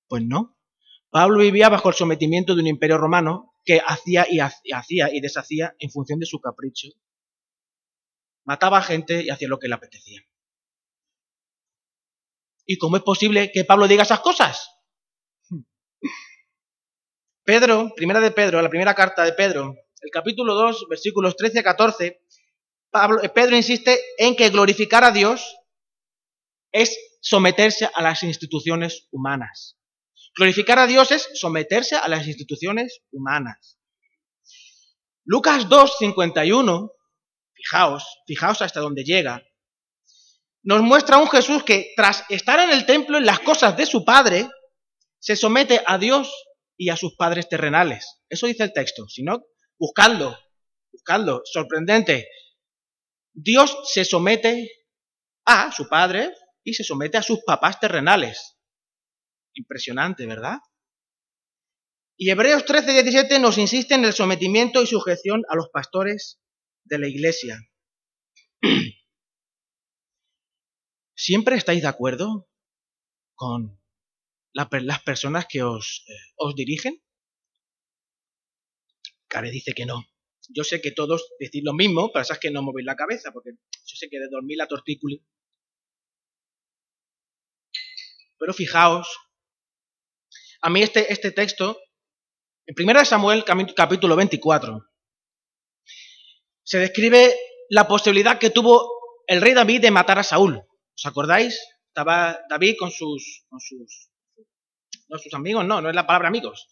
Pues 0.08 0.24
no. 0.24 0.58
Pablo 1.10 1.40
vivía 1.40 1.70
bajo 1.70 1.90
el 1.90 1.96
sometimiento 1.96 2.56
de 2.56 2.62
un 2.62 2.68
imperio 2.68 2.98
romano 2.98 3.54
que 3.66 3.82
hacía 3.86 4.28
y 4.30 4.40
hacía 4.40 5.10
y 5.14 5.22
deshacía 5.22 5.76
en 5.80 5.90
función 5.92 6.20
de 6.20 6.26
su 6.26 6.40
capricho. 6.40 6.88
Mataba 8.46 8.78
a 8.78 8.82
gente 8.82 9.24
y 9.24 9.30
hacía 9.30 9.48
lo 9.48 9.60
que 9.60 9.68
le 9.68 9.76
apetecía. 9.76 10.22
¿Y 12.72 12.78
cómo 12.78 12.98
es 12.98 13.04
posible 13.04 13.52
que 13.52 13.66
Pablo 13.66 13.88
diga 13.88 14.04
esas 14.04 14.20
cosas? 14.20 14.70
Pedro, 17.44 17.92
primera 17.96 18.20
de 18.20 18.30
Pedro, 18.30 18.62
la 18.62 18.70
primera 18.70 18.94
carta 18.94 19.24
de 19.24 19.34
Pedro, 19.34 19.74
el 20.02 20.12
capítulo 20.12 20.54
2, 20.54 20.86
versículos 20.88 21.36
13 21.36 21.62
a 21.62 21.64
14, 21.64 22.22
Pablo, 22.92 23.22
Pedro 23.34 23.56
insiste 23.56 24.00
en 24.20 24.36
que 24.36 24.52
glorificar 24.52 25.04
a 25.04 25.10
Dios 25.10 25.58
es 26.72 26.96
someterse 27.22 27.90
a 27.92 28.04
las 28.04 28.22
instituciones 28.22 29.08
humanas. 29.10 29.80
Glorificar 30.36 30.78
a 30.78 30.86
Dios 30.86 31.10
es 31.10 31.28
someterse 31.34 31.96
a 31.96 32.08
las 32.08 32.28
instituciones 32.28 33.02
humanas. 33.10 33.80
Lucas 35.26 35.68
2, 35.68 35.96
51, 35.98 36.92
fijaos, 37.52 38.06
fijaos 38.28 38.62
hasta 38.62 38.80
dónde 38.80 39.04
llega, 39.04 39.42
nos 40.64 40.82
muestra 40.82 41.18
un 41.18 41.30
Jesús 41.30 41.64
que 41.64 41.94
tras 41.96 42.24
estar 42.30 42.60
en 42.60 42.72
el 42.72 42.86
templo 42.86 43.18
en 43.18 43.26
las 43.26 43.40
cosas 43.40 43.78
de 43.78 43.86
su 43.86 44.04
Padre, 44.04 44.48
se 45.20 45.36
somete 45.36 45.82
a 45.86 45.98
Dios 45.98 46.34
y 46.78 46.90
a 46.90 46.96
sus 46.96 47.16
padres 47.16 47.50
terrenales. 47.50 48.22
Eso 48.30 48.48
dice 48.48 48.64
el 48.64 48.74
texto. 48.74 49.08
Si 49.08 49.24
no, 49.24 49.44
buscadlo, 49.78 50.38
buscadlo. 50.92 51.42
Sorprendente. 51.46 52.28
Dios 53.34 53.78
se 53.92 54.06
somete 54.06 54.72
a 55.46 55.72
su 55.72 55.88
Padre 55.88 56.34
y 56.64 56.74
se 56.74 56.84
somete 56.84 57.18
a 57.18 57.24
sus 57.24 57.44
papás 57.46 57.80
terrenales. 57.80 58.58
Impresionante, 59.54 60.26
¿verdad? 60.26 60.60
Y 62.18 62.30
Hebreos 62.30 62.66
13, 62.66 62.94
17 62.94 63.40
nos 63.40 63.58
insiste 63.58 63.96
en 63.96 64.06
el 64.06 64.14
sometimiento 64.14 64.82
y 64.82 64.88
sujeción 64.88 65.44
a 65.50 65.56
los 65.56 65.70
pastores 65.70 66.40
de 66.84 67.00
la 67.00 67.08
iglesia. 67.08 67.58
¿Siempre 71.30 71.58
estáis 71.58 71.84
de 71.84 71.88
acuerdo 71.88 72.50
con 73.36 73.80
las 74.52 75.04
personas 75.04 75.46
que 75.48 75.62
os, 75.62 76.04
eh, 76.08 76.14
os 76.38 76.56
dirigen? 76.56 77.04
Care 79.28 79.52
dice 79.52 79.74
que 79.76 79.86
no. 79.86 80.04
Yo 80.50 80.64
sé 80.64 80.82
que 80.82 80.92
todos 80.92 81.30
decís 81.38 81.62
lo 81.64 81.76
mismo, 81.76 82.12
pero 82.12 82.24
es 82.24 82.40
que 82.40 82.50
no 82.50 82.64
movéis 82.64 82.88
la 82.88 82.96
cabeza, 82.96 83.32
porque 83.32 83.52
yo 83.52 83.96
sé 83.96 84.10
que 84.10 84.18
de 84.18 84.28
dormir 84.28 84.58
la 84.58 84.66
tortícula. 84.66 85.18
Pero 88.40 88.52
fijaos, 88.52 89.16
a 90.64 90.72
mí 90.72 90.82
este, 90.82 91.14
este 91.14 91.32
texto, 91.32 91.80
en 92.66 92.74
1 92.76 93.06
Samuel 93.06 93.46
capítulo 93.76 94.16
24, 94.16 94.84
se 96.64 96.80
describe 96.80 97.36
la 97.70 97.88
posibilidad 97.88 98.40
que 98.40 98.50
tuvo 98.50 98.90
el 99.28 99.42
rey 99.42 99.54
David 99.54 99.82
de 99.82 99.92
matar 99.92 100.18
a 100.18 100.24
Saúl. 100.24 100.66
¿Os 101.00 101.06
acordáis? 101.06 101.58
Estaba 101.88 102.38
David 102.50 102.76
con 102.78 102.92
sus, 102.92 103.46
con 103.48 103.62
sus, 103.62 104.10
no 105.08 105.18
sus 105.18 105.34
amigos, 105.34 105.66
no, 105.66 105.80
no 105.80 105.88
es 105.88 105.96
la 105.96 106.06
palabra 106.06 106.28
amigos, 106.28 106.68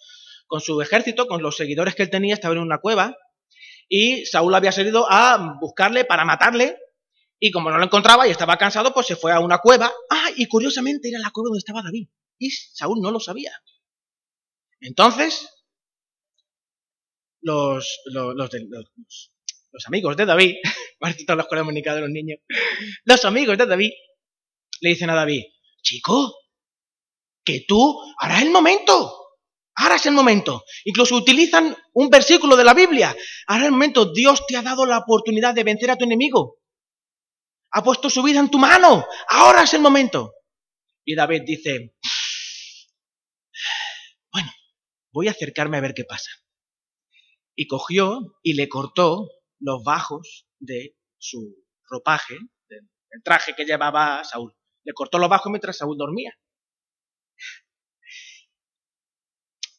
con 0.48 0.60
su 0.60 0.82
ejército, 0.82 1.28
con 1.28 1.42
los 1.42 1.56
seguidores 1.56 1.96
que 1.96 2.04
él 2.04 2.10
tenía, 2.10 2.34
estaba 2.34 2.54
en 2.54 2.60
una 2.60 2.80
cueva 2.80 3.16
y 3.88 4.26
Saúl 4.26 4.54
había 4.54 4.74
salido 4.74 5.10
a 5.10 5.58
buscarle 5.62 6.04
para 6.04 6.26
matarle 6.26 6.78
y 7.40 7.52
como 7.52 7.72
no 7.72 7.78
lo 7.78 7.86
encontraba 7.86 8.28
y 8.28 8.32
estaba 8.32 8.58
cansado, 8.58 8.94
pues 8.94 9.08
se 9.08 9.16
fue 9.16 9.32
a 9.32 9.40
una 9.40 9.60
cueva. 9.60 9.94
Ah, 10.10 10.30
y 10.36 10.46
curiosamente 10.48 11.08
era 11.08 11.20
la 11.20 11.32
cueva 11.32 11.48
donde 11.48 11.60
estaba 11.60 11.82
David. 11.82 12.10
Y 12.38 12.50
Saúl 12.52 13.00
no 13.00 13.12
lo 13.12 13.22
sabía. 13.22 13.54
Entonces, 14.82 15.48
los, 17.40 18.02
los, 18.08 18.36
los, 18.36 18.52
los 19.72 19.88
amigos 19.88 20.18
de 20.18 20.26
David, 20.26 20.56
todas 21.26 21.38
las 21.38 21.48
comunicadas 21.48 21.98
de 21.98 22.02
los 22.02 22.12
niños, 22.12 22.40
los 23.06 23.24
amigos 23.24 23.58
de 23.58 23.66
David 23.68 23.92
le 24.82 24.90
dicen 24.90 25.10
a 25.10 25.16
David, 25.16 25.44
chico, 25.82 26.36
que 27.44 27.66
tú, 27.68 28.02
es 28.30 28.42
el 28.42 28.52
momento, 28.52 29.30
ahora 29.76 29.96
es 29.96 30.06
el 30.06 30.14
momento. 30.14 30.64
Incluso 30.86 31.16
utilizan 31.16 31.76
un 31.94 32.10
versículo 32.10 32.56
de 32.56 32.64
la 32.64 32.74
Biblia, 32.74 33.16
ahora 33.48 33.64
es 33.64 33.68
el 33.68 33.72
momento, 33.72 34.12
Dios 34.14 34.46
te 34.48 34.58
ha 34.58 34.62
dado 34.62 34.86
la 34.86 35.00
oportunidad 35.00 35.54
de 35.54 35.64
vencer 35.64 35.92
a 35.92 35.96
tu 35.96 36.06
enemigo 36.06 36.58
ha 37.78 37.84
puesto 37.84 38.10
su 38.10 38.24
vida 38.24 38.40
en 38.40 38.50
tu 38.50 38.58
mano, 38.58 39.06
ahora 39.30 39.62
es 39.62 39.74
el 39.76 39.82
momento. 39.82 40.34
Y 41.06 41.14
David 41.16 41.44
dice, 41.46 41.96
bueno, 44.32 44.52
voy 45.12 45.28
a 45.28 45.32
acercarme 45.32 45.78
a 45.78 45.82
ver 45.82 45.94
qué 45.94 46.04
pasa. 46.04 46.32
Y 47.56 47.68
cogió 47.68 48.40
y 48.42 48.54
le 48.54 48.68
cortó 48.68 49.30
los 49.60 49.84
bajos 49.84 50.48
de 50.60 50.96
su 51.20 51.56
ropaje, 51.88 52.38
del 52.68 53.24
traje 53.24 53.54
que 53.56 53.66
llevaba 53.66 54.24
Saúl. 54.24 54.57
Le 54.88 54.94
cortó 54.94 55.20
los 55.20 55.28
bajos 55.28 55.52
mientras 55.52 55.78
Saúl 55.78 55.98
dormía. 55.98 56.34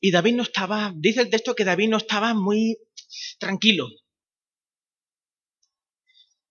Y 0.00 0.10
David 0.10 0.34
no 0.34 0.42
estaba, 0.42 0.92
dice 0.94 1.22
el 1.22 1.30
texto 1.30 1.54
que 1.54 1.64
David 1.64 1.88
no 1.88 1.96
estaba 1.96 2.34
muy 2.34 2.76
tranquilo. 3.38 3.88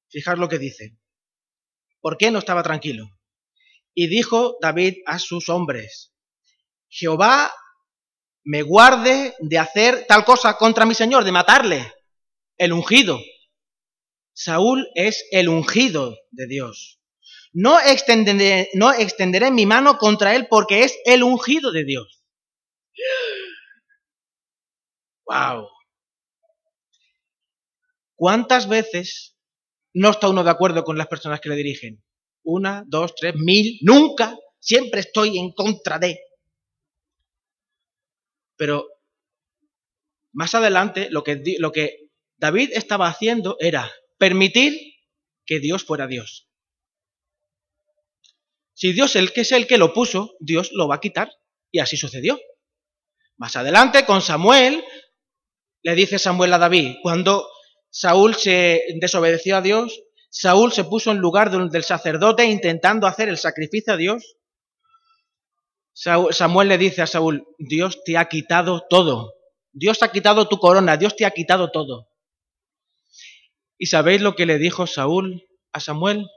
Fijaos 0.10 0.40
lo 0.40 0.50
que 0.50 0.58
dice. 0.58 0.98
¿Por 2.02 2.18
qué 2.18 2.32
no 2.32 2.40
estaba 2.40 2.64
tranquilo? 2.64 3.06
Y 3.94 4.08
dijo 4.08 4.58
David 4.60 5.04
a 5.06 5.20
sus 5.20 5.50
hombres, 5.50 6.16
Jehová 6.90 7.54
me 8.44 8.64
guarde 8.64 9.36
de 9.38 9.60
hacer 9.60 10.08
tal 10.08 10.26
cosa 10.26 10.58
contra 10.58 10.88
mi 10.88 10.96
Señor, 10.96 11.24
de 11.24 11.32
matarle, 11.32 11.94
el 12.58 12.74
ungido. 12.74 13.20
Saúl 14.34 14.88
es 14.96 15.28
el 15.30 15.48
ungido 15.48 16.18
de 16.32 16.48
Dios. 16.48 16.97
No 17.60 17.80
extenderé, 17.82 19.50
mi 19.52 19.66
mano 19.66 19.98
contra 19.98 20.36
él 20.36 20.46
porque 20.48 20.84
es 20.84 20.96
el 21.06 21.24
ungido 21.24 21.72
de 21.72 21.86
Dios. 21.86 22.24
¡Wow! 25.26 25.68
¿Cuántas 28.16 28.70
veces 28.70 29.38
no 29.98 30.12
está 30.12 30.30
uno 30.30 30.44
de 30.44 30.52
acuerdo 30.52 30.84
con 30.84 31.00
las 31.00 31.08
personas 31.08 31.42
que 31.42 31.50
le 31.50 31.56
dirigen. 31.56 32.04
Una, 32.44 32.84
dos, 32.86 33.16
tres, 33.16 33.34
mil, 33.36 33.80
nunca. 33.82 34.38
Siempre 34.60 35.00
estoy 35.00 35.40
en 35.40 35.52
contra 35.54 35.98
de. 35.98 36.20
Pero 38.56 38.86
más 40.34 40.54
adelante 40.54 41.10
lo 41.10 41.24
que, 41.24 41.42
lo 41.58 41.72
que 41.72 42.12
David 42.38 42.70
estaba 42.74 43.08
haciendo 43.08 43.58
era 43.60 43.92
permitir 44.20 44.80
que 45.48 45.60
Dios 45.60 45.84
fuera 45.84 46.06
Dios. 46.06 46.48
Si 48.78 48.94
Dios 48.94 49.16
el 49.16 49.34
que 49.34 49.42
es 49.42 49.52
el 49.54 49.66
que 49.66 49.80
lo 49.80 49.92
puso, 49.92 50.36
Dios 50.40 50.70
lo 50.72 50.88
va 50.88 50.96
a 50.96 51.00
quitar. 51.00 51.32
Y 51.72 51.80
así 51.80 51.98
sucedió. 51.98 52.40
Más 53.36 53.56
adelante, 53.56 54.06
con 54.06 54.22
Samuel, 54.22 54.86
le 55.82 55.96
dice 55.96 56.20
Samuel 56.20 56.54
a 56.54 56.60
David, 56.60 56.98
cuando 57.02 57.50
Saúl 57.90 58.36
se 58.36 58.84
desobedeció 59.02 59.58
a 59.58 59.62
Dios, 59.62 60.00
Saúl 60.30 60.72
se 60.72 60.84
puso 60.84 61.10
en 61.10 61.18
lugar 61.18 61.50
del 61.50 61.84
sacerdote 61.84 62.46
intentando 62.46 63.08
hacer 63.08 63.30
el 63.30 63.40
sacrificio 63.40 63.94
a 63.94 63.98
Dios. 63.98 64.38
Samuel 65.94 66.68
le 66.68 66.78
dice 66.78 67.02
a 67.02 67.08
Saúl, 67.08 67.48
Dios 67.58 68.04
te 68.04 68.16
ha 68.16 68.26
quitado 68.26 68.86
todo, 68.88 69.34
Dios 69.72 70.04
ha 70.04 70.12
quitado 70.12 70.48
tu 70.48 70.60
corona, 70.60 70.98
Dios 70.98 71.16
te 71.16 71.26
ha 71.26 71.32
quitado 71.32 71.72
todo. 71.72 72.10
¿Y 73.80 73.88
sabéis 73.88 74.22
lo 74.22 74.36
que 74.36 74.46
le 74.46 74.60
dijo 74.60 74.86
Saúl 74.86 75.48
a 75.72 75.80
Samuel? 75.80 76.28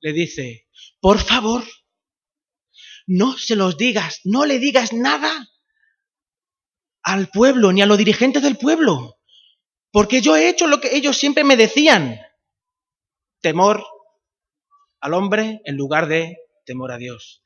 Le 0.00 0.12
dice, 0.12 0.66
por 1.00 1.18
favor, 1.18 1.64
no 3.06 3.36
se 3.36 3.56
los 3.56 3.76
digas, 3.76 4.20
no 4.24 4.46
le 4.46 4.58
digas 4.58 4.92
nada 4.92 5.48
al 7.02 7.28
pueblo 7.28 7.72
ni 7.72 7.82
a 7.82 7.86
los 7.86 7.98
dirigentes 7.98 8.42
del 8.42 8.56
pueblo. 8.56 9.18
Porque 9.90 10.20
yo 10.20 10.36
he 10.36 10.48
hecho 10.48 10.66
lo 10.66 10.80
que 10.80 10.94
ellos 10.94 11.16
siempre 11.16 11.44
me 11.44 11.56
decían. 11.56 12.20
Temor 13.40 13.84
al 15.00 15.14
hombre 15.14 15.60
en 15.64 15.76
lugar 15.76 16.06
de 16.06 16.36
temor 16.64 16.92
a 16.92 16.98
Dios. 16.98 17.42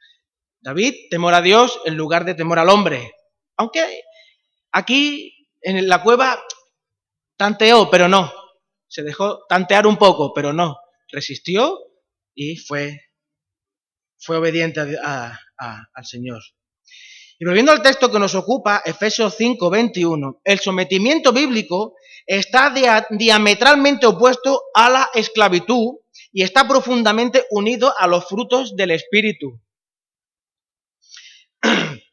David, 0.61 0.94
temor 1.11 1.34
a 1.34 1.40
Dios 1.40 1.80
en 1.84 1.96
lugar 1.96 2.25
de 2.25 2.34
temor 2.34 2.58
al 2.58 2.68
hombre. 2.68 3.12
Aunque 3.56 4.02
aquí 4.73 5.49
en 5.62 5.88
la 5.88 6.02
cueva 6.02 6.42
tanteó, 7.37 7.90
pero 7.90 8.08
no. 8.08 8.32
Se 8.87 9.02
dejó 9.02 9.44
tantear 9.49 9.87
un 9.87 9.96
poco, 9.96 10.32
pero 10.34 10.52
no. 10.52 10.76
Resistió 11.08 11.78
y 12.35 12.57
fue, 12.57 13.00
fue 14.19 14.37
obediente 14.37 14.81
al 14.81 16.05
Señor. 16.05 16.43
Y 17.38 17.45
volviendo 17.45 17.73
al 17.73 17.83
texto 17.83 18.11
que 18.11 18.19
nos 18.19 18.35
ocupa, 18.35 18.83
Efesios 18.85 19.35
5, 19.37 19.69
21, 19.69 20.41
el 20.45 20.61
sometimiento 20.61 21.33
bíblico 21.33 21.95
está 22.26 22.73
diametralmente 23.11 24.07
opuesto 24.07 24.62
a 24.75 24.88
la 24.88 25.11
esclavitud 25.14 25.97
y 26.33 26.43
está 26.43 26.67
profundamente 26.67 27.45
unido 27.50 27.93
a 27.99 28.07
los 28.07 28.26
frutos 28.26 28.76
del 28.76 28.93
Espíritu. 28.93 29.61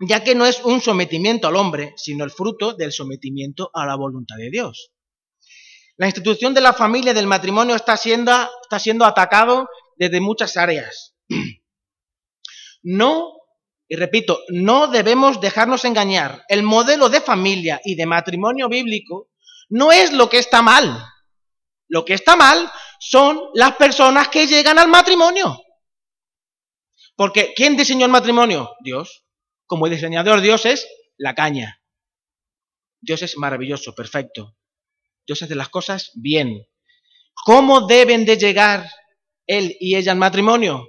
ya 0.00 0.22
que 0.22 0.34
no 0.34 0.46
es 0.46 0.64
un 0.64 0.80
sometimiento 0.80 1.48
al 1.48 1.56
hombre, 1.56 1.92
sino 1.96 2.24
el 2.24 2.30
fruto 2.30 2.74
del 2.74 2.92
sometimiento 2.92 3.70
a 3.72 3.86
la 3.86 3.96
voluntad 3.96 4.36
de 4.36 4.50
Dios. 4.50 4.93
La 5.96 6.06
institución 6.06 6.54
de 6.54 6.60
la 6.60 6.72
familia 6.72 7.12
y 7.12 7.14
del 7.14 7.26
matrimonio 7.26 7.76
está 7.76 7.96
siendo, 7.96 8.32
está 8.32 9.06
atacado 9.06 9.68
desde 9.96 10.20
muchas 10.20 10.56
áreas. 10.56 11.14
No 12.82 13.34
y 13.88 13.96
repito, 13.96 14.40
no 14.48 14.88
debemos 14.88 15.40
dejarnos 15.40 15.84
engañar. 15.84 16.44
El 16.48 16.62
modelo 16.62 17.08
de 17.08 17.20
familia 17.20 17.80
y 17.84 17.94
de 17.94 18.06
matrimonio 18.06 18.68
bíblico 18.68 19.30
no 19.68 19.92
es 19.92 20.12
lo 20.12 20.28
que 20.28 20.38
está 20.38 20.62
mal. 20.62 21.04
Lo 21.88 22.04
que 22.04 22.14
está 22.14 22.34
mal 22.34 22.70
son 22.98 23.40
las 23.54 23.76
personas 23.76 24.28
que 24.28 24.46
llegan 24.46 24.78
al 24.78 24.88
matrimonio. 24.88 25.60
Porque 27.14 27.52
¿quién 27.54 27.76
diseñó 27.76 28.06
el 28.06 28.12
matrimonio? 28.12 28.74
Dios. 28.82 29.24
Como 29.66 29.88
diseñador 29.88 30.40
Dios 30.40 30.66
es 30.66 30.88
la 31.16 31.34
caña. 31.34 31.80
Dios 33.00 33.22
es 33.22 33.36
maravilloso, 33.36 33.94
perfecto. 33.94 34.56
Dios 35.26 35.42
hace 35.42 35.54
las 35.54 35.68
cosas 35.68 36.10
bien. 36.14 36.66
¿Cómo 37.44 37.86
deben 37.86 38.24
de 38.24 38.36
llegar 38.36 38.90
él 39.46 39.76
y 39.80 39.96
ella 39.96 40.12
al 40.12 40.18
matrimonio? 40.18 40.88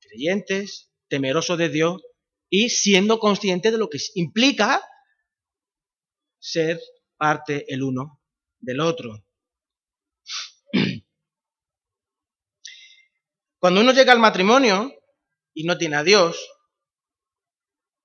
Creyentes, 0.00 0.90
temeroso 1.08 1.56
de 1.56 1.68
Dios 1.68 2.02
y 2.48 2.70
siendo 2.70 3.18
consciente 3.18 3.70
de 3.70 3.78
lo 3.78 3.88
que 3.88 3.98
implica 4.14 4.82
ser 6.38 6.80
parte 7.16 7.64
el 7.72 7.82
uno 7.82 8.20
del 8.58 8.80
otro. 8.80 9.24
Cuando 13.58 13.80
uno 13.80 13.92
llega 13.92 14.12
al 14.12 14.20
matrimonio 14.20 14.92
y 15.54 15.64
no 15.64 15.76
tiene 15.78 15.96
a 15.96 16.04
Dios, 16.04 16.38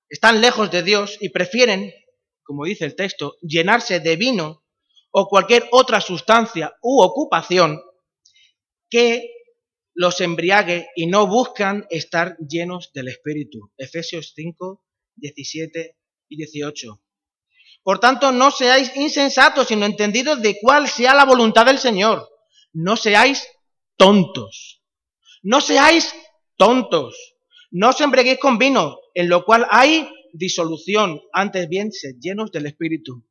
están 0.08 0.40
lejos 0.40 0.70
de 0.70 0.82
Dios 0.82 1.16
y 1.20 1.28
prefieren, 1.30 1.92
como 2.42 2.64
dice 2.64 2.84
el 2.84 2.96
texto, 2.96 3.36
llenarse 3.40 4.00
de 4.00 4.16
vino 4.16 4.61
o 5.12 5.28
cualquier 5.28 5.68
otra 5.70 6.00
sustancia 6.00 6.74
u 6.82 7.02
ocupación 7.02 7.80
que 8.90 9.28
los 9.94 10.20
embriague 10.20 10.88
y 10.96 11.06
no 11.06 11.26
buscan 11.26 11.86
estar 11.90 12.36
llenos 12.38 12.90
del 12.92 13.08
Espíritu. 13.08 13.70
Efesios 13.76 14.32
5, 14.34 14.82
17 15.16 15.96
y 16.28 16.36
18. 16.36 17.02
Por 17.82 17.98
tanto, 18.00 18.32
no 18.32 18.50
seáis 18.50 18.92
insensatos, 18.96 19.68
sino 19.68 19.86
entendidos 19.86 20.40
de 20.40 20.58
cuál 20.60 20.88
sea 20.88 21.14
la 21.14 21.24
voluntad 21.24 21.66
del 21.66 21.78
Señor. 21.78 22.28
No 22.72 22.96
seáis 22.96 23.46
tontos. 23.96 24.82
No 25.42 25.60
seáis 25.60 26.14
tontos. 26.56 27.34
No 27.70 27.90
os 27.90 28.00
embriaguéis 28.00 28.38
con 28.38 28.58
vino, 28.58 28.98
en 29.14 29.28
lo 29.28 29.44
cual 29.44 29.66
hay 29.70 30.08
disolución. 30.32 31.20
Antes 31.32 31.68
bien, 31.68 31.92
sed 31.92 32.16
llenos 32.20 32.52
del 32.52 32.66
Espíritu. 32.66 33.24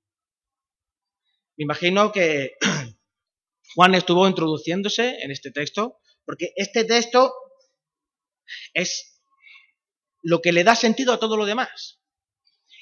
Me 1.61 1.65
imagino 1.65 2.11
que 2.11 2.53
Juan 3.75 3.93
estuvo 3.93 4.27
introduciéndose 4.27 5.19
en 5.21 5.29
este 5.29 5.51
texto 5.51 5.99
porque 6.25 6.53
este 6.55 6.85
texto 6.85 7.35
es 8.73 9.21
lo 10.23 10.41
que 10.41 10.51
le 10.51 10.63
da 10.63 10.73
sentido 10.73 11.13
a 11.13 11.19
todo 11.19 11.37
lo 11.37 11.45
demás. 11.45 11.99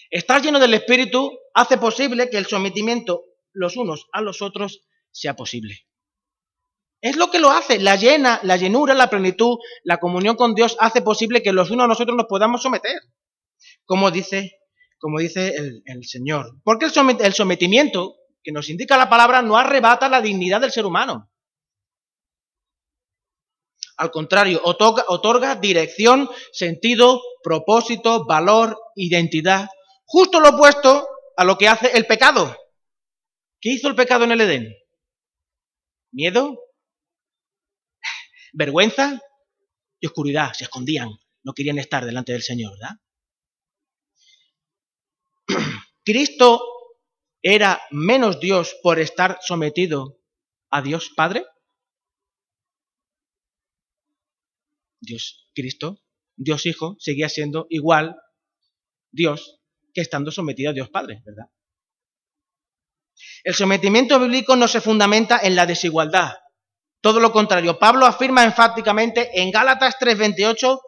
Estar 0.09 0.41
lleno 0.41 0.61
del 0.61 0.75
Espíritu 0.75 1.29
hace 1.53 1.77
posible 1.77 2.29
que 2.29 2.37
el 2.37 2.45
sometimiento 2.45 3.25
los 3.51 3.75
unos 3.75 4.07
a 4.13 4.21
los 4.21 4.41
otros 4.41 4.85
sea 5.11 5.35
posible. 5.35 5.85
Es 7.01 7.17
lo 7.17 7.29
que 7.31 7.39
lo 7.39 7.51
hace, 7.51 7.79
la 7.79 7.97
llena, 7.97 8.39
la 8.43 8.55
llenura, 8.55 8.93
la 8.93 9.09
plenitud, 9.09 9.57
la 9.83 9.97
comunión 9.97 10.37
con 10.37 10.55
Dios 10.55 10.77
hace 10.79 11.01
posible 11.01 11.43
que 11.43 11.51
los 11.51 11.69
unos 11.69 11.83
a 11.83 11.87
nosotros 11.89 12.15
nos 12.15 12.27
podamos 12.27 12.61
someter, 12.61 13.01
como 13.83 14.09
dice, 14.09 14.53
como 14.99 15.19
dice 15.19 15.53
el, 15.83 16.05
Señor. 16.05 16.61
Porque 16.63 16.85
el 16.85 17.33
sometimiento 17.33 18.18
que 18.49 18.53
nos 18.53 18.71
indica 18.71 18.97
la 18.97 19.07
palabra 19.07 19.43
no 19.43 19.57
arrebata 19.57 20.09
la 20.09 20.23
dignidad 20.23 20.59
del 20.59 20.71
ser 20.71 20.83
humano. 20.83 21.29
Al 23.95 24.09
contrario, 24.09 24.59
otorga, 24.63 25.53
dirección, 25.53 26.27
sentido, 26.51 27.21
propósito, 27.43 28.25
valor, 28.25 28.75
identidad. 28.95 29.69
Justo 30.03 30.39
lo 30.39 30.49
opuesto 30.49 31.07
a 31.37 31.43
lo 31.43 31.59
que 31.59 31.67
hace 31.67 31.95
el 31.95 32.07
pecado. 32.07 32.57
¿Qué 33.61 33.69
hizo 33.69 33.87
el 33.87 33.93
pecado 33.93 34.23
en 34.23 34.31
el 34.31 34.41
Edén? 34.41 34.75
¿Miedo? 36.11 36.57
¿Vergüenza? 38.53 39.21
Y 39.99 40.07
oscuridad. 40.07 40.53
Se 40.53 40.63
escondían. 40.63 41.09
No 41.43 41.53
querían 41.53 41.77
estar 41.77 42.03
delante 42.03 42.31
del 42.31 42.41
Señor, 42.41 42.73
¿verdad? 42.79 42.95
¿Cristo 46.03 46.78
era 47.41 47.81
menos 47.91 48.39
Dios 48.39 48.75
por 48.81 48.99
estar 48.99 49.37
sometido 49.41 50.19
a 50.69 50.81
Dios 50.81 51.11
Padre? 51.15 51.45
Dios 54.99 55.49
Cristo, 55.55 56.01
Dios 56.35 56.65
Hijo, 56.65 56.95
seguía 56.99 57.29
siendo 57.29 57.67
igual 57.69 58.15
Dios 59.11 59.59
que 59.93 60.01
estando 60.01 60.31
sometido 60.31 60.71
a 60.71 60.73
Dios 60.73 60.89
Padre, 60.89 61.21
¿verdad? 61.25 61.49
El 63.43 63.53
sometimiento 63.53 64.19
bíblico 64.19 64.55
no 64.55 64.67
se 64.67 64.81
fundamenta 64.81 65.39
en 65.41 65.55
la 65.55 65.65
desigualdad. 65.65 66.33
Todo 67.01 67.19
lo 67.19 67.31
contrario, 67.31 67.79
Pablo 67.79 68.05
afirma 68.05 68.43
enfáticamente 68.43 69.41
en 69.41 69.51
Gálatas 69.51 69.97
3:28 69.99 70.79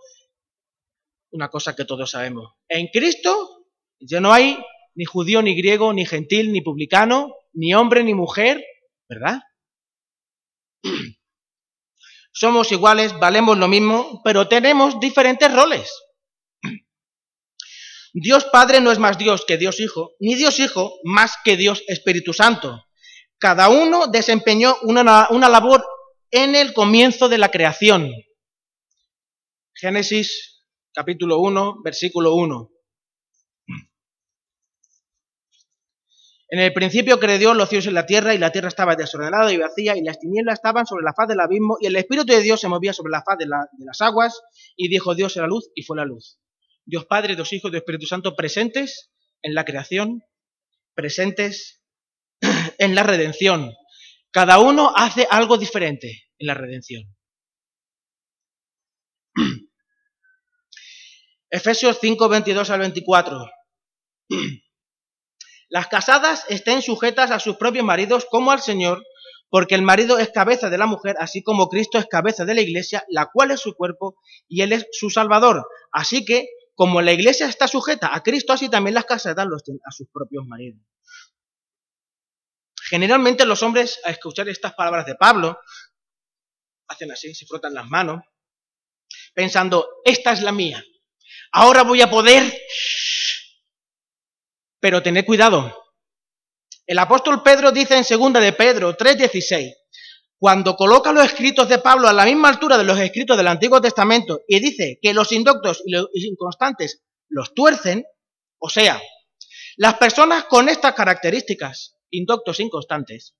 una 1.31 1.49
cosa 1.49 1.75
que 1.75 1.85
todos 1.85 2.11
sabemos. 2.11 2.53
En 2.67 2.87
Cristo 2.87 3.65
ya 3.99 4.19
no 4.19 4.33
hay 4.33 4.57
ni 4.95 5.05
judío, 5.05 5.41
ni 5.41 5.55
griego, 5.55 5.93
ni 5.93 6.05
gentil, 6.05 6.51
ni 6.51 6.61
publicano, 6.61 7.33
ni 7.53 7.73
hombre, 7.73 8.03
ni 8.03 8.13
mujer, 8.13 8.63
¿verdad? 9.07 9.39
somos 12.31 12.71
iguales, 12.71 13.17
valemos 13.19 13.57
lo 13.57 13.67
mismo, 13.67 14.21
pero 14.23 14.47
tenemos 14.47 14.99
diferentes 14.99 15.53
roles. 15.53 15.91
Dios 18.13 18.45
Padre 18.45 18.81
no 18.81 18.91
es 18.91 18.99
más 18.99 19.17
Dios 19.17 19.45
que 19.45 19.57
Dios 19.57 19.79
Hijo, 19.79 20.11
ni 20.19 20.35
Dios 20.35 20.59
Hijo 20.59 20.99
más 21.03 21.35
que 21.43 21.57
Dios 21.57 21.83
Espíritu 21.87 22.33
Santo. 22.33 22.83
Cada 23.37 23.69
uno 23.69 24.07
desempeñó 24.07 24.77
una, 24.83 25.27
una 25.31 25.49
labor 25.49 25.83
en 26.29 26.55
el 26.55 26.73
comienzo 26.73 27.27
de 27.27 27.37
la 27.37 27.49
creación. 27.49 28.11
Génesis 29.73 30.63
capítulo 30.93 31.39
1, 31.39 31.81
versículo 31.83 32.35
1. 32.35 32.69
En 36.51 36.59
el 36.59 36.73
principio 36.73 37.15
Dios 37.15 37.55
los 37.55 37.69
cielos 37.69 37.85
y 37.85 37.91
la 37.91 38.05
tierra, 38.05 38.33
y 38.33 38.37
la 38.37 38.51
tierra 38.51 38.67
estaba 38.67 38.97
desordenada 38.97 39.53
y 39.53 39.57
vacía, 39.57 39.95
y 39.95 40.03
las 40.03 40.19
tinieblas 40.19 40.55
estaban 40.55 40.85
sobre 40.85 41.05
la 41.05 41.13
faz 41.13 41.29
del 41.29 41.39
abismo, 41.39 41.77
y 41.79 41.85
el 41.87 41.95
Espíritu 41.95 42.25
de 42.25 42.41
Dios 42.41 42.59
se 42.59 42.67
movía 42.67 42.91
sobre 42.91 43.11
la 43.11 43.23
faz 43.23 43.37
de, 43.37 43.45
las 43.45 44.01
aguas, 44.01 44.41
y 44.75 44.89
dijo 44.89 45.15
Dios 45.15 45.37
era 45.37 45.47
luz, 45.47 45.71
y 45.75 45.83
fue 45.83 45.95
la 45.95 46.03
luz. 46.03 46.41
Dios 46.85 47.05
Padre, 47.05 47.35
Dios 47.35 47.53
Hijo 47.53 47.69
y 47.69 47.77
Espíritu 47.77 48.05
Santo 48.05 48.35
presentes 48.35 49.13
en 49.41 49.55
la 49.55 49.63
creación, 49.63 50.23
presentes 50.93 51.81
en 52.79 52.95
la 52.95 53.03
redención. 53.03 53.73
Cada 54.31 54.59
uno 54.59 54.91
hace 54.93 55.25
algo 55.31 55.57
diferente 55.57 56.23
en 56.37 56.47
la 56.47 56.53
redención. 56.53 57.15
Efesios 61.49 61.97
5, 62.01 62.27
22 62.27 62.69
al 62.69 62.79
24. 62.81 63.49
Las 65.71 65.87
casadas 65.87 66.43
estén 66.49 66.81
sujetas 66.81 67.31
a 67.31 67.39
sus 67.39 67.55
propios 67.55 67.85
maridos 67.85 68.27
como 68.29 68.51
al 68.51 68.61
Señor, 68.61 69.05
porque 69.49 69.73
el 69.73 69.83
marido 69.83 70.19
es 70.19 70.29
cabeza 70.29 70.69
de 70.69 70.77
la 70.77 70.85
mujer, 70.85 71.15
así 71.17 71.43
como 71.43 71.69
Cristo 71.69 71.97
es 71.97 72.07
cabeza 72.07 72.43
de 72.43 72.55
la 72.55 72.61
iglesia, 72.61 73.05
la 73.07 73.27
cual 73.27 73.51
es 73.51 73.61
su 73.61 73.73
cuerpo 73.73 74.17
y 74.49 74.63
él 74.63 74.73
es 74.73 74.85
su 74.91 75.09
salvador. 75.09 75.65
Así 75.93 76.25
que, 76.25 76.49
como 76.75 77.01
la 77.01 77.13
iglesia 77.13 77.47
está 77.47 77.69
sujeta 77.69 78.13
a 78.13 78.21
Cristo, 78.21 78.51
así 78.51 78.67
también 78.67 78.95
las 78.95 79.05
casadas 79.05 79.47
lo 79.47 79.55
estén 79.55 79.79
a 79.85 79.91
sus 79.91 80.09
propios 80.11 80.45
maridos. 80.45 80.81
Generalmente 82.89 83.45
los 83.45 83.63
hombres, 83.63 84.01
a 84.03 84.11
escuchar 84.11 84.49
estas 84.49 84.73
palabras 84.73 85.05
de 85.05 85.15
Pablo, 85.15 85.57
hacen 86.89 87.13
así, 87.13 87.33
se 87.33 87.45
frotan 87.45 87.73
las 87.73 87.87
manos, 87.87 88.25
pensando, 89.33 89.87
esta 90.03 90.33
es 90.33 90.41
la 90.41 90.51
mía, 90.51 90.83
ahora 91.53 91.83
voy 91.83 92.01
a 92.01 92.09
poder... 92.09 92.43
Pero 94.81 95.01
tened 95.01 95.25
cuidado. 95.25 95.73
El 96.85 96.99
apóstol 96.99 97.41
Pedro 97.43 97.71
dice 97.71 97.95
en 97.95 98.03
segunda 98.03 98.41
de 98.41 98.51
Pedro 98.51 98.97
3:16, 98.97 99.73
cuando 100.37 100.75
coloca 100.75 101.13
los 101.13 101.23
escritos 101.23 101.69
de 101.69 101.77
Pablo 101.77 102.07
a 102.07 102.13
la 102.13 102.25
misma 102.25 102.49
altura 102.49 102.77
de 102.77 102.83
los 102.83 102.99
escritos 102.99 103.37
del 103.37 103.47
Antiguo 103.47 103.79
Testamento 103.79 104.41
y 104.47 104.59
dice 104.59 104.99
que 105.01 105.13
los 105.13 105.31
indoctos 105.31 105.83
y 105.85 105.91
los 105.91 106.07
inconstantes 106.13 107.03
los 107.29 107.53
tuercen, 107.53 108.03
o 108.59 108.67
sea, 108.67 108.99
las 109.77 109.93
personas 109.99 110.45
con 110.45 110.67
estas 110.67 110.93
características, 110.95 111.97
indoctos 112.09 112.59
inconstantes, 112.59 113.35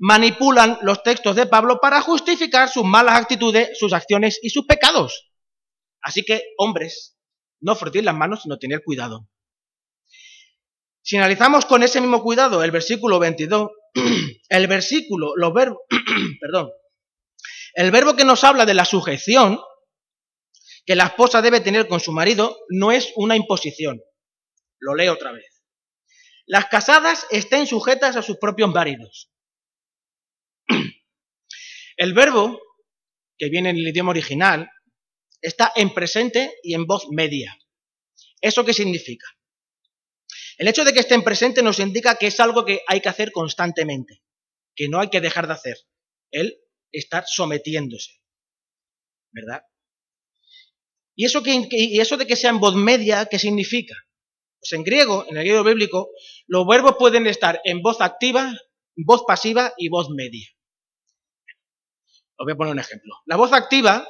manipulan 0.00 0.78
los 0.82 1.02
textos 1.02 1.36
de 1.36 1.46
Pablo 1.46 1.80
para 1.80 2.02
justificar 2.02 2.68
sus 2.68 2.84
malas 2.84 3.16
actitudes, 3.18 3.78
sus 3.78 3.92
acciones 3.92 4.40
y 4.42 4.50
sus 4.50 4.66
pecados. 4.66 5.30
Así 6.02 6.24
que, 6.24 6.42
hombres, 6.58 7.16
no 7.60 7.76
frotéis 7.76 8.04
las 8.04 8.14
manos, 8.14 8.42
sino 8.42 8.58
tener 8.58 8.82
cuidado. 8.84 9.28
Si 11.02 11.16
analizamos 11.16 11.64
con 11.64 11.82
ese 11.82 12.00
mismo 12.00 12.22
cuidado 12.22 12.62
el 12.62 12.70
versículo 12.70 13.18
22, 13.18 13.70
el 14.48 14.66
versículo, 14.66 15.32
los 15.36 15.52
verbos, 15.52 15.78
perdón, 16.40 16.70
el 17.74 17.90
verbo 17.90 18.14
que 18.14 18.24
nos 18.24 18.44
habla 18.44 18.66
de 18.66 18.74
la 18.74 18.84
sujeción 18.84 19.60
que 20.84 20.96
la 20.96 21.04
esposa 21.06 21.40
debe 21.42 21.60
tener 21.60 21.86
con 21.86 22.00
su 22.00 22.12
marido 22.12 22.58
no 22.68 22.90
es 22.90 23.12
una 23.16 23.36
imposición. 23.36 24.00
Lo 24.78 24.94
leo 24.94 25.12
otra 25.12 25.32
vez. 25.32 25.62
Las 26.46 26.66
casadas 26.66 27.26
estén 27.30 27.66
sujetas 27.66 28.16
a 28.16 28.22
sus 28.22 28.38
propios 28.38 28.72
maridos. 28.72 29.30
El 31.96 32.12
verbo, 32.12 32.60
que 33.38 33.50
viene 33.50 33.70
en 33.70 33.76
el 33.76 33.88
idioma 33.88 34.10
original, 34.10 34.68
está 35.40 35.72
en 35.76 35.94
presente 35.94 36.58
y 36.62 36.74
en 36.74 36.86
voz 36.86 37.06
media. 37.10 37.56
¿Eso 38.40 38.64
qué 38.64 38.72
significa? 38.72 39.26
El 40.60 40.68
hecho 40.68 40.84
de 40.84 40.92
que 40.92 41.00
estén 41.00 41.24
presentes 41.24 41.64
nos 41.64 41.78
indica 41.78 42.16
que 42.16 42.26
es 42.26 42.38
algo 42.38 42.66
que 42.66 42.82
hay 42.86 43.00
que 43.00 43.08
hacer 43.08 43.32
constantemente, 43.32 44.22
que 44.76 44.90
no 44.90 45.00
hay 45.00 45.08
que 45.08 45.22
dejar 45.22 45.46
de 45.46 45.54
hacer. 45.54 45.78
Él 46.30 46.60
está 46.92 47.24
sometiéndose. 47.26 48.20
¿Verdad? 49.32 49.62
¿Y 51.14 51.24
eso, 51.24 51.40
y 51.46 51.98
eso 51.98 52.18
de 52.18 52.26
que 52.26 52.36
sea 52.36 52.50
en 52.50 52.60
voz 52.60 52.74
media, 52.74 53.24
qué 53.24 53.38
significa? 53.38 53.94
Pues 54.60 54.72
en 54.72 54.84
griego, 54.84 55.24
en 55.30 55.38
el 55.38 55.44
griego 55.44 55.64
bíblico, 55.64 56.10
los 56.46 56.66
verbos 56.66 56.96
pueden 56.98 57.26
estar 57.26 57.62
en 57.64 57.80
voz 57.80 58.02
activa, 58.02 58.52
voz 58.96 59.22
pasiva 59.26 59.72
y 59.78 59.88
voz 59.88 60.10
media. 60.10 60.46
Os 62.36 62.44
voy 62.44 62.52
a 62.52 62.56
poner 62.56 62.74
un 62.74 62.80
ejemplo. 62.80 63.14
La 63.24 63.36
voz 63.36 63.54
activa 63.54 64.06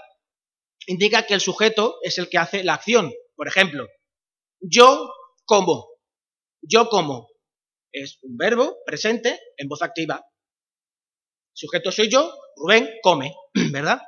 indica 0.89 1.25
que 1.27 1.35
el 1.35 1.41
sujeto 1.41 1.99
es 2.03 2.19
el 2.19 2.29
que 2.29 2.39
hace 2.39 2.65
la 2.65 2.75
acción. 2.75 3.13
Por 3.37 3.47
ejemplo, 3.47 3.87
yo 4.59 5.13
como. 5.45 5.90
Yo 6.63 6.89
como 6.89 7.29
es 7.93 8.19
un 8.23 8.37
verbo 8.37 8.79
presente 8.85 9.41
en 9.57 9.69
voz 9.69 9.83
activa. 9.83 10.25
Sujeto 11.53 11.91
soy 11.91 12.09
yo, 12.09 12.33
Rubén 12.57 12.89
come, 13.03 13.35
¿verdad? 13.73 14.01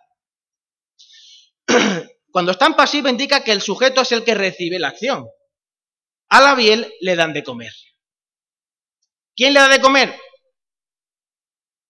Cuando 2.30 2.52
está 2.52 2.66
en 2.66 2.74
pasivo 2.74 3.08
indica 3.08 3.44
que 3.44 3.52
el 3.52 3.60
sujeto 3.60 4.00
es 4.02 4.12
el 4.12 4.24
que 4.24 4.34
recibe 4.34 4.78
la 4.78 4.88
acción. 4.88 5.26
A 6.28 6.40
la 6.40 6.54
biel 6.54 6.92
le 7.00 7.14
dan 7.14 7.34
de 7.34 7.44
comer. 7.44 7.72
¿Quién 9.36 9.52
le 9.52 9.60
da 9.60 9.68
de 9.68 9.80
comer? 9.80 10.14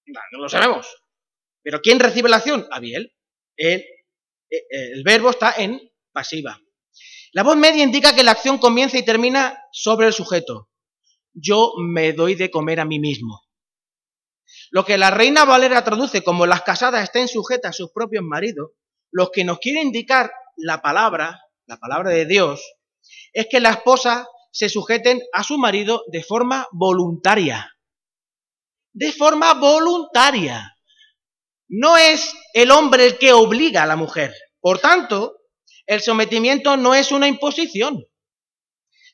No, 0.07 0.20
lo 0.40 0.48
sabemos. 0.48 0.87
Pero 1.62 1.81
¿quién 1.81 2.01
recibe 2.01 2.29
la 2.29 2.38
acción? 2.38 2.66
A 2.72 2.81
biel. 2.81 3.14
El, 3.57 3.85
el 4.48 5.03
verbo 5.05 5.31
está 5.31 5.55
en 5.59 5.81
pasiva. 6.12 6.61
La 7.33 7.42
voz 7.42 7.57
media 7.57 7.83
indica 7.83 8.14
que 8.14 8.23
la 8.23 8.33
acción 8.33 8.59
comienza 8.59 8.99
y 8.99 9.05
termina 9.05 9.59
sobre 9.73 10.07
el 10.07 10.12
sujeto. 10.12 10.68
Yo 11.33 11.73
me 11.79 12.12
doy 12.12 12.35
de 12.35 12.51
comer 12.51 12.79
a 12.79 12.85
mí 12.85 13.01
mismo. 13.01 13.42
Lo 14.71 14.85
que 14.85 14.99
la 14.99 15.11
reina 15.11 15.47
Valera 15.47 15.83
traduce 15.83 16.23
como 16.23 16.47
las 16.47 16.62
casadas 16.62 17.05
estén 17.05 17.29
sujetas 17.29 17.71
a 17.71 17.73
sus 17.73 17.90
propios 17.90 18.23
maridos, 18.23 18.73
lo 19.11 19.31
que 19.31 19.45
nos 19.45 19.59
quiere 19.59 19.81
indicar 19.81 20.31
la 20.57 20.83
palabra, 20.83 21.40
la 21.66 21.79
palabra 21.79 22.11
de 22.11 22.27
Dios, 22.27 22.62
es 23.33 23.47
que 23.51 23.61
las 23.61 23.79
esposas 23.79 24.27
se 24.51 24.68
sujeten 24.68 25.23
a 25.33 25.42
su 25.42 25.57
marido 25.57 26.03
de 26.12 26.23
forma 26.23 26.66
voluntaria. 26.71 27.75
De 28.92 29.11
forma 29.11 29.55
voluntaria. 29.55 30.77
No 31.68 31.97
es 31.97 32.31
el 32.53 32.71
hombre 32.71 33.07
el 33.07 33.18
que 33.18 33.33
obliga 33.33 33.85
a 33.85 33.87
la 33.87 33.97
mujer. 33.97 34.35
Por 34.61 34.79
tanto, 34.79 35.37
el 35.87 36.01
sometimiento 36.01 36.77
no 36.77 36.95
es 36.95 37.12
una 37.12 37.29
imposición. 37.29 38.05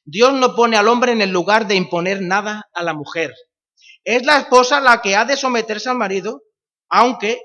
Dios 0.05 0.33
no 0.33 0.55
pone 0.55 0.77
al 0.77 0.89
hombre 0.89 1.13
en 1.13 1.21
el 1.21 1.31
lugar 1.31 1.67
de 1.67 1.75
imponer 1.75 2.23
nada 2.23 2.69
a 2.73 2.83
la 2.83 2.95
mujer. 2.95 3.35
Es 4.05 4.25
la 4.25 4.39
esposa 4.39 4.81
la 4.81 5.03
que 5.03 5.17
ha 5.17 5.25
de 5.25 5.37
someterse 5.37 5.91
al 5.91 5.97
marido, 5.97 6.43
aunque 6.89 7.41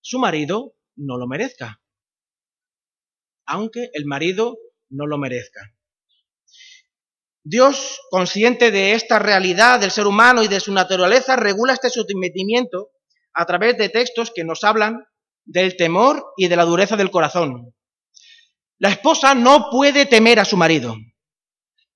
su 0.00 0.18
marido 0.18 0.74
no 0.94 1.18
lo 1.18 1.26
merezca. 1.26 1.80
Aunque 3.44 3.90
el 3.92 4.06
marido 4.06 4.56
no 4.88 5.06
lo 5.06 5.18
merezca. 5.18 5.60
Dios, 7.42 8.00
consciente 8.10 8.72
de 8.72 8.92
esta 8.92 9.18
realidad 9.18 9.78
del 9.78 9.92
ser 9.92 10.06
humano 10.06 10.42
y 10.42 10.48
de 10.48 10.58
su 10.58 10.72
naturaleza, 10.72 11.36
regula 11.36 11.74
este 11.74 11.90
sometimiento 11.90 12.90
a 13.32 13.46
través 13.46 13.76
de 13.78 13.88
textos 13.88 14.32
que 14.34 14.44
nos 14.44 14.64
hablan 14.64 15.04
del 15.44 15.76
temor 15.76 16.24
y 16.36 16.48
de 16.48 16.56
la 16.56 16.64
dureza 16.64 16.96
del 16.96 17.10
corazón. 17.10 17.72
La 18.78 18.90
esposa 18.90 19.34
no 19.34 19.68
puede 19.70 20.06
temer 20.06 20.38
a 20.38 20.44
su 20.44 20.56
marido. 20.56 20.96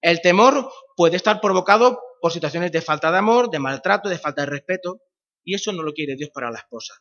El 0.00 0.20
temor 0.22 0.70
puede 0.96 1.16
estar 1.16 1.40
provocado 1.40 2.00
por 2.20 2.32
situaciones 2.32 2.72
de 2.72 2.80
falta 2.80 3.10
de 3.10 3.18
amor, 3.18 3.50
de 3.50 3.58
maltrato, 3.58 4.08
de 4.08 4.18
falta 4.18 4.42
de 4.42 4.50
respeto, 4.50 5.00
y 5.44 5.54
eso 5.54 5.72
no 5.72 5.82
lo 5.82 5.92
quiere 5.92 6.16
Dios 6.16 6.30
para 6.32 6.50
la 6.50 6.58
esposa. 6.58 6.94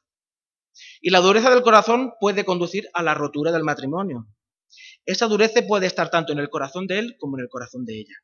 Y 1.01 1.09
la 1.09 1.19
dureza 1.19 1.49
del 1.49 1.63
corazón 1.63 2.13
puede 2.19 2.45
conducir 2.45 2.89
a 2.93 3.03
la 3.03 3.13
rotura 3.13 3.51
del 3.51 3.63
matrimonio. 3.63 4.27
Esa 5.05 5.27
dureza 5.27 5.61
puede 5.67 5.87
estar 5.87 6.09
tanto 6.09 6.33
en 6.33 6.39
el 6.39 6.49
corazón 6.49 6.85
de 6.87 6.99
él 6.99 7.15
como 7.19 7.37
en 7.37 7.43
el 7.43 7.49
corazón 7.49 7.85
de 7.85 7.99
ella. 7.99 8.15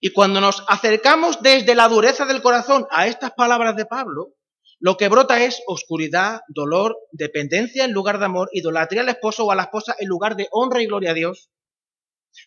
Y 0.00 0.12
cuando 0.12 0.40
nos 0.40 0.64
acercamos 0.68 1.42
desde 1.42 1.74
la 1.74 1.88
dureza 1.88 2.26
del 2.26 2.42
corazón 2.42 2.86
a 2.90 3.06
estas 3.06 3.32
palabras 3.32 3.76
de 3.76 3.86
Pablo, 3.86 4.34
lo 4.82 4.96
que 4.96 5.08
brota 5.08 5.40
es 5.44 5.62
oscuridad, 5.68 6.40
dolor, 6.48 6.96
dependencia 7.12 7.84
en 7.84 7.92
lugar 7.92 8.18
de 8.18 8.24
amor, 8.24 8.48
idolatría 8.52 9.02
al 9.02 9.10
esposo 9.10 9.46
o 9.46 9.52
a 9.52 9.54
la 9.54 9.62
esposa 9.62 9.94
en 9.96 10.08
lugar 10.08 10.34
de 10.34 10.48
honra 10.50 10.82
y 10.82 10.86
gloria 10.86 11.12
a 11.12 11.14
Dios. 11.14 11.52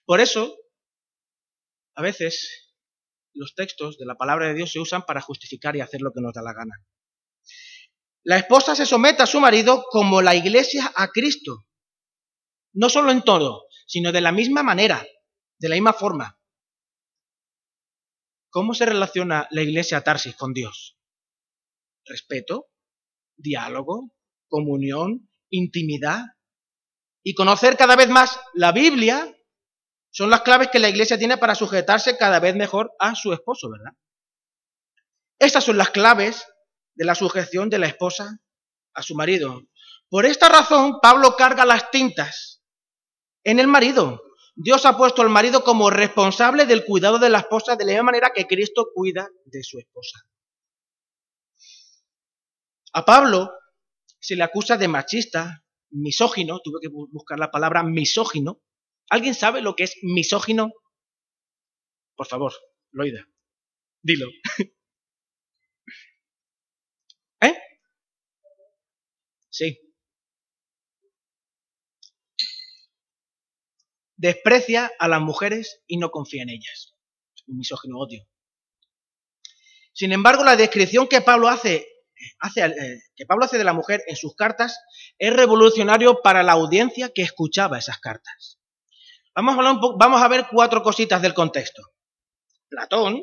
Por 0.03 0.19
eso, 0.19 0.53
a 1.95 2.01
veces, 2.01 2.75
los 3.33 3.55
textos 3.55 3.97
de 3.97 4.05
la 4.05 4.15
palabra 4.15 4.47
de 4.49 4.53
Dios 4.53 4.73
se 4.73 4.81
usan 4.81 5.03
para 5.03 5.21
justificar 5.21 5.77
y 5.77 5.79
hacer 5.79 6.01
lo 6.01 6.11
que 6.11 6.19
nos 6.19 6.33
da 6.33 6.41
la 6.41 6.51
gana. 6.51 6.75
La 8.25 8.35
esposa 8.35 8.75
se 8.75 8.85
somete 8.85 9.23
a 9.23 9.27
su 9.27 9.39
marido 9.39 9.85
como 9.89 10.21
la 10.21 10.35
iglesia 10.35 10.91
a 10.93 11.07
Cristo. 11.07 11.65
No 12.73 12.89
solo 12.89 13.11
en 13.11 13.21
todo, 13.21 13.63
sino 13.87 14.11
de 14.11 14.19
la 14.19 14.33
misma 14.33 14.61
manera, 14.61 15.07
de 15.57 15.69
la 15.69 15.75
misma 15.75 15.93
forma. 15.93 16.37
¿Cómo 18.49 18.73
se 18.73 18.85
relaciona 18.85 19.47
la 19.51 19.61
iglesia 19.61 19.99
a 19.99 20.01
Tarsis 20.01 20.35
con 20.35 20.51
Dios? 20.51 20.94
Respeto, 22.05 22.67
diálogo, 23.35 24.11
comunión, 24.47 25.29
intimidad 25.49 26.23
y 27.23 27.33
conocer 27.33 27.77
cada 27.77 27.95
vez 27.95 28.09
más 28.09 28.39
la 28.53 28.71
Biblia 28.71 29.35
son 30.11 30.29
las 30.29 30.41
claves 30.41 30.69
que 30.69 30.79
la 30.79 30.89
iglesia 30.89 31.17
tiene 31.17 31.37
para 31.37 31.55
sujetarse 31.55 32.17
cada 32.17 32.39
vez 32.39 32.55
mejor 32.55 32.91
a 32.99 33.15
su 33.15 33.33
esposo, 33.33 33.69
¿verdad? 33.69 33.91
Estas 35.39 35.65
son 35.65 35.77
las 35.77 35.89
claves 35.89 36.45
de 36.93 37.05
la 37.05 37.15
sujeción 37.15 37.69
de 37.69 37.79
la 37.79 37.87
esposa 37.87 38.39
a 38.93 39.01
su 39.01 39.15
marido. 39.15 39.63
Por 40.09 40.25
esta 40.25 40.47
razón, 40.47 40.99
Pablo 41.01 41.35
carga 41.35 41.65
las 41.65 41.91
tintas 41.91 42.63
en 43.43 43.59
el 43.59 43.67
marido. 43.67 44.21
Dios 44.55 44.85
ha 44.85 44.95
puesto 44.95 45.21
al 45.21 45.29
marido 45.29 45.63
como 45.63 45.89
responsable 45.89 46.65
del 46.65 46.85
cuidado 46.85 47.19
de 47.19 47.29
la 47.29 47.39
esposa 47.39 47.75
de 47.75 47.83
la 47.83 47.91
misma 47.91 48.05
manera 48.05 48.31
que 48.33 48.47
Cristo 48.47 48.87
cuida 48.93 49.27
de 49.43 49.63
su 49.63 49.79
esposa. 49.79 50.19
A 52.95 53.03
Pablo 53.03 53.51
se 54.21 54.37
le 54.37 54.43
acusa 54.43 54.77
de 54.77 54.87
machista, 54.87 55.65
misógino, 55.89 56.61
tuve 56.63 56.79
que 56.81 56.87
buscar 56.87 57.37
la 57.37 57.51
palabra 57.51 57.83
misógino. 57.83 58.63
¿Alguien 59.09 59.35
sabe 59.35 59.61
lo 59.61 59.75
que 59.75 59.83
es 59.83 59.97
misógino? 60.01 60.71
Por 62.15 62.25
favor, 62.25 62.53
Loida, 62.91 63.27
dilo. 64.01 64.27
¿Eh? 67.41 67.57
Sí. 69.49 69.77
Desprecia 74.15 74.89
a 74.97 75.09
las 75.09 75.19
mujeres 75.19 75.83
y 75.85 75.97
no 75.97 76.11
confía 76.11 76.43
en 76.43 76.49
ellas. 76.51 76.95
Un 77.47 77.57
misógino 77.57 77.99
odio. 77.99 78.25
Sin 79.91 80.13
embargo, 80.13 80.45
la 80.45 80.55
descripción 80.55 81.09
que 81.09 81.19
Pablo 81.19 81.49
hace 81.49 81.89
hace, 82.39 82.65
eh, 82.65 83.01
que 83.15 83.25
Pablo 83.25 83.45
hace 83.45 83.57
de 83.57 83.63
la 83.63 83.73
mujer 83.73 84.01
en 84.07 84.15
sus 84.15 84.35
cartas 84.35 84.79
es 85.17 85.33
revolucionario 85.33 86.21
para 86.21 86.43
la 86.43 86.53
audiencia 86.53 87.11
que 87.13 87.21
escuchaba 87.21 87.77
esas 87.77 87.99
cartas. 87.99 88.59
Vamos 89.35 89.57
a, 89.57 89.79
vamos 89.97 90.21
a 90.21 90.27
ver 90.27 90.47
cuatro 90.49 90.81
cositas 90.81 91.21
del 91.21 91.33
contexto. 91.33 91.81
Platón, 92.69 93.21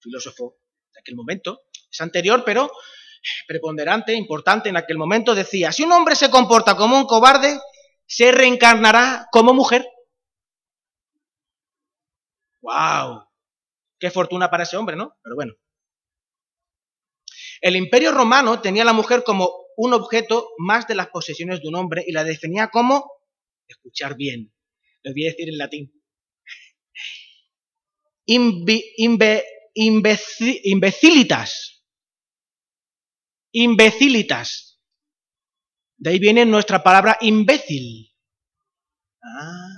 filósofo 0.00 0.56
de 0.92 1.00
aquel 1.00 1.14
momento, 1.14 1.62
es 1.90 2.00
anterior, 2.00 2.42
pero 2.44 2.70
preponderante, 3.46 4.14
importante 4.14 4.68
en 4.68 4.76
aquel 4.76 4.98
momento, 4.98 5.34
decía, 5.34 5.72
si 5.72 5.82
un 5.84 5.92
hombre 5.92 6.14
se 6.14 6.30
comporta 6.30 6.76
como 6.76 6.96
un 6.96 7.06
cobarde, 7.06 7.58
se 8.06 8.32
reencarnará 8.32 9.26
como 9.30 9.54
mujer. 9.54 9.86
¡Wow! 12.60 13.26
Qué 13.98 14.10
fortuna 14.10 14.50
para 14.50 14.64
ese 14.64 14.76
hombre, 14.76 14.96
¿no? 14.96 15.16
Pero 15.22 15.36
bueno. 15.36 15.54
El 17.64 17.76
imperio 17.76 18.12
romano 18.12 18.60
tenía 18.60 18.82
a 18.82 18.84
la 18.84 18.92
mujer 18.92 19.24
como 19.24 19.50
un 19.78 19.94
objeto 19.94 20.50
más 20.58 20.86
de 20.86 20.94
las 20.94 21.08
posesiones 21.08 21.62
de 21.62 21.68
un 21.68 21.76
hombre 21.76 22.04
y 22.06 22.12
la 22.12 22.22
definía 22.22 22.68
como, 22.68 23.10
escuchar 23.66 24.16
bien, 24.16 24.52
lo 25.02 25.12
voy 25.12 25.24
a 25.24 25.30
decir 25.30 25.48
en 25.48 25.56
latín, 25.56 25.90
imbecilitas. 30.66 31.82
Imbecilitas. 33.50 34.78
De 35.96 36.10
ahí 36.10 36.18
viene 36.18 36.44
nuestra 36.44 36.82
palabra 36.82 37.16
imbécil. 37.22 38.12
Ah. 39.22 39.70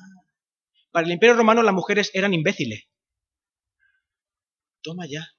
Para 0.90 1.06
el 1.06 1.12
imperio 1.12 1.36
romano 1.36 1.62
las 1.62 1.72
mujeres 1.72 2.10
eran 2.14 2.34
imbéciles. 2.34 2.88
Toma 4.82 5.06
ya. 5.06 5.35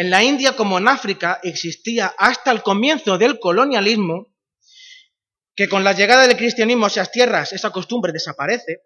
En 0.00 0.08
la 0.08 0.24
India 0.24 0.56
como 0.56 0.78
en 0.78 0.88
África 0.88 1.40
existía 1.42 2.14
hasta 2.16 2.50
el 2.52 2.62
comienzo 2.62 3.18
del 3.18 3.38
colonialismo 3.38 4.34
que 5.54 5.68
con 5.68 5.84
la 5.84 5.92
llegada 5.92 6.26
del 6.26 6.38
cristianismo 6.38 6.86
a 6.86 6.88
esas 6.88 7.12
tierras 7.12 7.52
esa 7.52 7.70
costumbre 7.70 8.10
desaparece, 8.10 8.80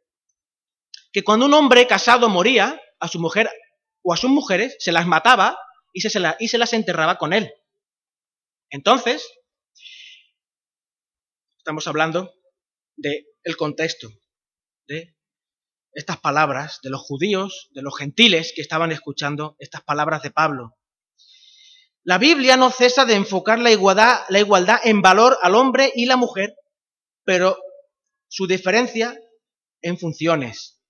que 1.13 1.23
cuando 1.23 1.47
un 1.47 1.55
hombre 1.55 1.87
casado 1.87 2.29
moría, 2.29 2.81
a 2.99 3.07
su 3.07 3.21
mujer 3.21 3.49
o 4.03 4.13
a 4.13 4.17
sus 4.17 4.29
mujeres 4.29 4.75
se 4.81 4.91
las 4.91 5.07
mataba 5.07 5.57
y 5.93 6.01
se, 6.01 6.11
y 6.41 6.49
se 6.49 6.59
las 6.59 6.73
enterraba 6.73 7.17
con 7.17 7.33
él. 7.33 7.49
Entonces, 8.71 9.25
estamos 11.59 11.87
hablando 11.87 12.35
del 12.97 13.25
el 13.45 13.57
contexto 13.57 14.09
de 14.89 15.15
estas 15.93 16.19
palabras 16.19 16.81
de 16.83 16.91
los 16.91 17.03
judíos, 17.03 17.69
de 17.71 17.83
los 17.83 17.97
gentiles 17.97 18.53
que 18.53 18.63
estaban 18.63 18.91
escuchando 18.91 19.55
estas 19.61 19.85
palabras 19.85 20.21
de 20.21 20.33
Pablo. 20.33 20.77
La 22.05 22.19
Biblia 22.19 22.59
no 22.59 22.71
cesa 22.71 23.07
de 23.07 23.15
enfocar 23.15 23.59
la 23.59 23.71
igualdad, 23.71 24.21
la 24.29 24.39
igualdad 24.39 24.79
en 24.85 25.01
valor 25.01 25.39
al 25.41 25.55
hombre 25.55 25.91
y 25.95 26.05
la 26.05 26.19
mujer, 26.19 26.55
pero 27.25 27.57
su 28.29 28.47
diferencia 28.47 29.19
en 29.81 29.99
funciones, 29.99 30.83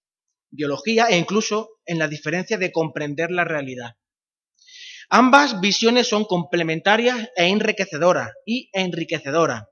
biología 0.50 1.06
e 1.06 1.16
incluso 1.16 1.68
en 1.86 2.00
la 2.00 2.08
diferencia 2.08 2.58
de 2.58 2.72
comprender 2.72 3.30
la 3.30 3.44
realidad. 3.44 3.92
Ambas 5.08 5.60
visiones 5.60 6.08
son 6.08 6.24
complementarias 6.24 7.28
e 7.36 7.46
enriquecedoras 7.46 8.32
y 8.44 8.70
enriquecedoras. 8.72 9.62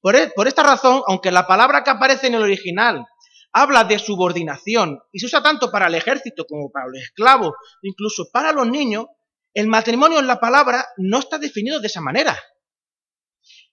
Por, 0.00 0.14
e, 0.14 0.28
por, 0.28 0.46
esta 0.46 0.62
razón, 0.62 1.02
aunque 1.08 1.32
la 1.32 1.48
palabra 1.48 1.82
que 1.82 1.90
aparece 1.90 2.28
en 2.28 2.34
el 2.34 2.42
original 2.42 3.04
habla 3.52 3.82
de 3.82 3.98
subordinación 3.98 5.00
y 5.10 5.18
se 5.18 5.26
usa 5.26 5.42
tanto 5.42 5.72
para 5.72 5.88
el 5.88 5.96
ejército 5.96 6.44
como 6.46 6.70
para 6.70 6.86
los 6.86 7.02
esclavos, 7.02 7.54
incluso 7.82 8.26
para 8.32 8.52
los 8.52 8.68
niños, 8.68 9.06
el 9.54 9.66
matrimonio 9.66 10.18
en 10.18 10.26
la 10.26 10.40
palabra 10.40 10.86
no 10.96 11.18
está 11.18 11.38
definido 11.38 11.80
de 11.80 11.86
esa 11.86 12.00
manera. 12.00 12.38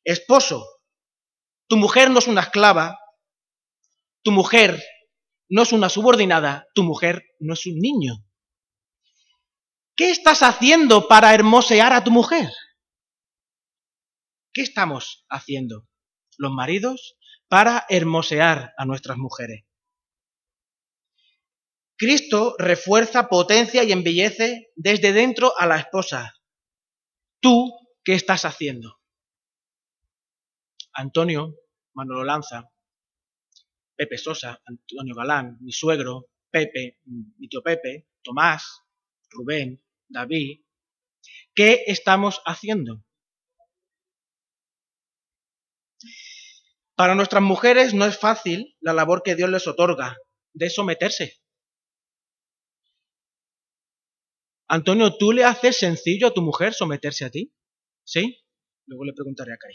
Esposo, 0.04 0.66
tu 1.68 1.78
mujer 1.78 2.10
no 2.10 2.20
es 2.20 2.28
una 2.28 2.42
esclava, 2.42 3.00
tu 4.24 4.32
mujer 4.32 4.84
no 5.50 5.64
es 5.64 5.72
una 5.72 5.90
subordinada, 5.90 6.68
tu 6.74 6.84
mujer 6.84 7.24
no 7.40 7.54
es 7.54 7.66
un 7.66 7.80
niño. 7.80 8.26
¿Qué 9.96 10.12
estás 10.12 10.44
haciendo 10.44 11.08
para 11.08 11.34
hermosear 11.34 11.94
a 11.94 12.04
tu 12.04 12.12
mujer? 12.12 12.50
¿Qué 14.54 14.62
estamos 14.62 15.26
haciendo 15.30 15.88
los 16.38 16.52
maridos 16.52 17.18
para 17.48 17.86
hermosear 17.90 18.74
a 18.78 18.86
nuestras 18.86 19.18
mujeres? 19.18 19.69
Cristo 22.00 22.56
refuerza, 22.58 23.28
potencia 23.28 23.84
y 23.84 23.92
embellece 23.92 24.72
desde 24.78 25.12
dentro 25.12 25.52
a 25.60 25.68
la 25.68 25.78
esposa. 25.78 26.34
¿Tú 27.42 27.74
qué 28.06 28.14
estás 28.14 28.46
haciendo? 28.46 29.02
Antonio, 30.94 31.58
Manolo 31.94 32.24
Lanza, 32.24 32.72
Pepe 33.98 34.18
Sosa, 34.18 34.62
Antonio 34.66 35.14
Galán, 35.14 35.58
mi 35.60 35.74
suegro, 35.74 36.30
Pepe, 36.50 37.00
mi 37.04 37.50
tío 37.50 37.62
Pepe, 37.62 38.08
Tomás, 38.24 38.82
Rubén, 39.30 39.84
David. 40.08 40.62
¿Qué 41.54 41.84
estamos 41.88 42.42
haciendo? 42.46 43.04
Para 46.96 47.14
nuestras 47.16 47.44
mujeres 47.44 47.94
no 47.94 48.06
es 48.06 48.18
fácil 48.18 48.78
la 48.80 48.94
labor 48.94 49.22
que 49.22 49.36
Dios 49.36 49.50
les 49.50 49.68
otorga 49.68 50.16
de 50.54 50.70
someterse. 50.70 51.42
Antonio, 54.70 55.18
¿tú 55.18 55.32
le 55.32 55.44
haces 55.44 55.78
sencillo 55.78 56.28
a 56.28 56.34
tu 56.34 56.44
mujer 56.44 56.76
someterse 56.76 57.26
a 57.26 57.32
ti? 57.32 57.52
¿Sí? 58.04 58.46
Luego 58.86 59.04
le 59.04 59.14
preguntaré 59.14 59.52
a 59.54 59.58
Kai. 59.58 59.74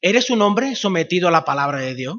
¿Eres 0.00 0.30
un 0.30 0.40
hombre 0.40 0.74
sometido 0.74 1.28
a 1.28 1.30
la 1.30 1.44
palabra 1.44 1.80
de 1.80 1.94
Dios? 1.94 2.16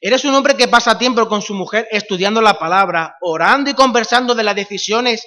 ¿Eres 0.00 0.24
un 0.24 0.34
hombre 0.34 0.56
que 0.56 0.68
pasa 0.68 0.98
tiempo 0.98 1.26
con 1.28 1.42
su 1.42 1.54
mujer 1.54 1.88
estudiando 1.90 2.40
la 2.40 2.60
palabra, 2.60 3.16
orando 3.20 3.70
y 3.70 3.74
conversando 3.74 4.36
de 4.36 4.44
las 4.44 4.54
decisiones 4.54 5.26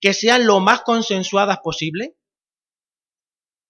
que 0.00 0.14
sean 0.14 0.46
lo 0.46 0.60
más 0.60 0.80
consensuadas 0.80 1.58
posible? 1.58 2.16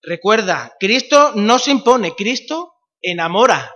Recuerda, 0.00 0.76
Cristo 0.78 1.32
no 1.34 1.58
se 1.58 1.72
impone, 1.72 2.14
Cristo 2.14 2.74
enamora. 3.02 3.74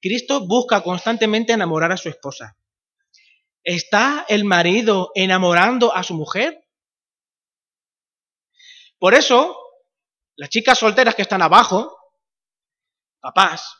Cristo 0.00 0.46
busca 0.46 0.82
constantemente 0.82 1.52
enamorar 1.52 1.92
a 1.92 1.96
su 1.96 2.08
esposa. 2.08 2.56
¿Está 3.64 4.24
el 4.28 4.44
marido 4.44 5.10
enamorando 5.14 5.94
a 5.94 6.02
su 6.02 6.14
mujer? 6.14 6.64
Por 8.98 9.14
eso, 9.14 9.56
las 10.36 10.50
chicas 10.50 10.78
solteras 10.78 11.14
que 11.14 11.22
están 11.22 11.42
abajo, 11.42 11.96
papás, 13.20 13.74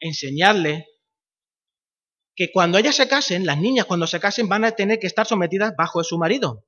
enseñarle 0.00 0.86
que 2.34 2.52
cuando 2.52 2.78
ellas 2.78 2.94
se 2.94 3.08
casen, 3.08 3.46
las 3.46 3.58
niñas 3.58 3.86
cuando 3.86 4.06
se 4.06 4.20
casen 4.20 4.48
van 4.48 4.64
a 4.64 4.72
tener 4.72 5.00
que 5.00 5.08
estar 5.08 5.26
sometidas 5.26 5.74
bajo 5.76 6.04
su 6.04 6.18
marido. 6.18 6.64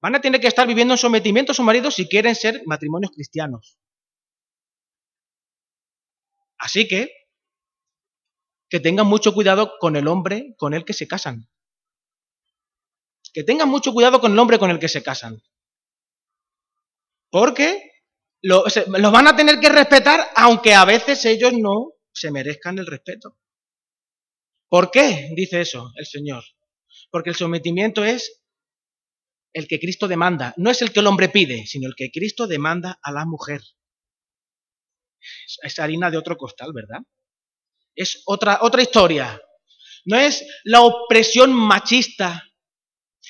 Van 0.00 0.14
a 0.14 0.20
tener 0.20 0.40
que 0.40 0.46
estar 0.46 0.66
viviendo 0.66 0.94
en 0.94 0.98
sometimiento 0.98 1.52
a 1.52 1.54
su 1.56 1.64
marido 1.64 1.90
si 1.90 2.08
quieren 2.08 2.36
ser 2.36 2.62
matrimonios 2.64 3.10
cristianos. 3.10 3.78
Así 6.58 6.88
que, 6.88 7.10
que 8.68 8.80
tengan 8.80 9.06
mucho 9.06 9.32
cuidado 9.32 9.78
con 9.78 9.96
el 9.96 10.08
hombre 10.08 10.54
con 10.58 10.74
el 10.74 10.84
que 10.84 10.92
se 10.92 11.08
casan. 11.08 11.48
Que 13.32 13.44
tengan 13.44 13.68
mucho 13.68 13.92
cuidado 13.92 14.20
con 14.20 14.32
el 14.32 14.38
hombre 14.38 14.58
con 14.58 14.70
el 14.70 14.78
que 14.78 14.88
se 14.88 15.02
casan. 15.02 15.42
Porque 17.30 17.92
los 18.40 19.12
van 19.12 19.28
a 19.28 19.36
tener 19.36 19.60
que 19.60 19.68
respetar, 19.68 20.30
aunque 20.36 20.74
a 20.74 20.84
veces 20.84 21.24
ellos 21.24 21.52
no 21.52 21.92
se 22.12 22.30
merezcan 22.30 22.78
el 22.78 22.86
respeto. 22.86 23.38
¿Por 24.68 24.90
qué 24.90 25.30
dice 25.34 25.60
eso 25.60 25.92
el 25.96 26.06
Señor? 26.06 26.44
Porque 27.10 27.30
el 27.30 27.36
sometimiento 27.36 28.04
es 28.04 28.42
el 29.52 29.66
que 29.66 29.80
Cristo 29.80 30.08
demanda, 30.08 30.54
no 30.56 30.70
es 30.70 30.82
el 30.82 30.92
que 30.92 31.00
el 31.00 31.06
hombre 31.06 31.28
pide, 31.28 31.66
sino 31.66 31.88
el 31.88 31.94
que 31.96 32.10
Cristo 32.10 32.46
demanda 32.46 32.98
a 33.02 33.12
la 33.12 33.24
mujer. 33.24 33.62
Es 35.62 35.78
harina 35.78 36.10
de 36.10 36.18
otro 36.18 36.36
costal, 36.36 36.72
¿verdad? 36.72 37.00
Es 37.94 38.22
otra, 38.26 38.58
otra 38.62 38.82
historia. 38.82 39.40
No 40.04 40.16
es 40.16 40.46
la 40.64 40.82
opresión 40.82 41.52
machista, 41.52 42.44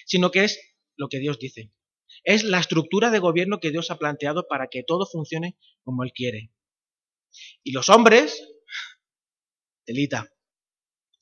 sino 0.07 0.31
que 0.31 0.45
es 0.45 0.61
lo 0.97 1.09
que 1.09 1.19
Dios 1.19 1.39
dice. 1.39 1.73
Es 2.25 2.45
la 2.45 2.61
estructura 2.61 3.11
de 3.11 3.19
gobierno 3.19 3.61
que 3.61 3.71
Dios 3.71 3.91
ha 3.91 3.99
planteado 3.99 4.47
para 4.49 4.69
que 4.69 4.83
todo 4.83 5.07
funcione 5.07 5.57
como 5.83 6.05
Él 6.05 6.13
quiere. 6.13 6.53
Y 7.63 7.73
los 7.73 7.89
hombres, 7.89 8.47
telita. 9.85 10.31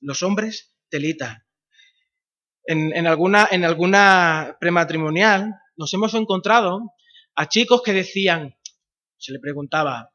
Los 0.00 0.22
hombres, 0.22 0.76
telita. 0.88 1.46
En, 2.64 2.94
en, 2.96 3.06
alguna, 3.06 3.48
en 3.50 3.64
alguna 3.64 4.56
prematrimonial 4.60 5.54
nos 5.76 5.92
hemos 5.94 6.14
encontrado 6.14 6.80
a 7.36 7.48
chicos 7.48 7.82
que 7.82 7.92
decían, 7.92 8.56
se 9.18 9.32
le 9.32 9.38
preguntaba, 9.38 10.12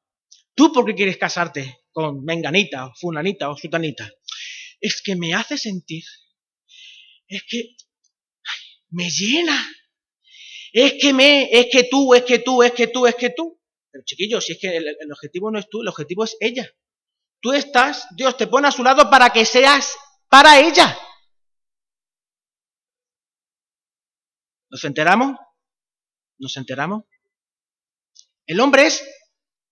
¿tú 0.62 0.72
por 0.72 0.86
qué 0.86 0.94
quieres 0.94 1.18
casarte 1.18 1.86
con 1.92 2.24
menganita 2.24 2.86
o 2.86 2.94
fulanita 2.94 3.50
o 3.50 3.58
sutanita? 3.58 4.08
es 4.80 5.02
que 5.04 5.16
me 5.16 5.34
hace 5.34 5.58
sentir, 5.58 6.04
es 7.28 7.44
que 7.48 7.76
me 8.90 9.10
llena, 9.10 9.58
es 10.74 10.94
que 11.00 11.14
me, 11.14 11.50
es 11.52 11.68
que 11.72 11.88
tú, 11.90 12.14
es 12.14 12.24
que 12.24 12.40
tú, 12.40 12.62
es 12.64 12.74
que 12.74 12.88
tú, 12.88 13.08
es 13.08 13.16
que 13.16 13.30
tú. 13.30 13.60
Pero 13.92 14.04
chiquillos, 14.06 14.46
si 14.46 14.54
es 14.54 14.60
que 14.60 14.76
el 14.76 15.12
objetivo 15.12 15.52
no 15.52 15.60
es 15.60 15.70
tú, 15.70 15.82
el 15.82 15.88
objetivo 15.88 16.24
es 16.24 16.36
ella. 16.40 16.70
Tú 17.42 17.54
estás, 17.54 18.08
Dios 18.16 18.38
te 18.38 18.48
pone 18.48 18.68
a 18.68 18.72
su 18.72 18.84
lado 18.84 19.10
para 19.10 19.32
que 19.32 19.46
seas 19.46 19.96
para 20.30 20.60
ella. 20.60 20.98
¿Nos 24.70 24.84
enteramos? 24.84 25.38
¿Nos 26.38 26.56
enteramos? 26.58 27.04
El 28.46 28.60
hombre 28.60 28.88
es 28.88 29.04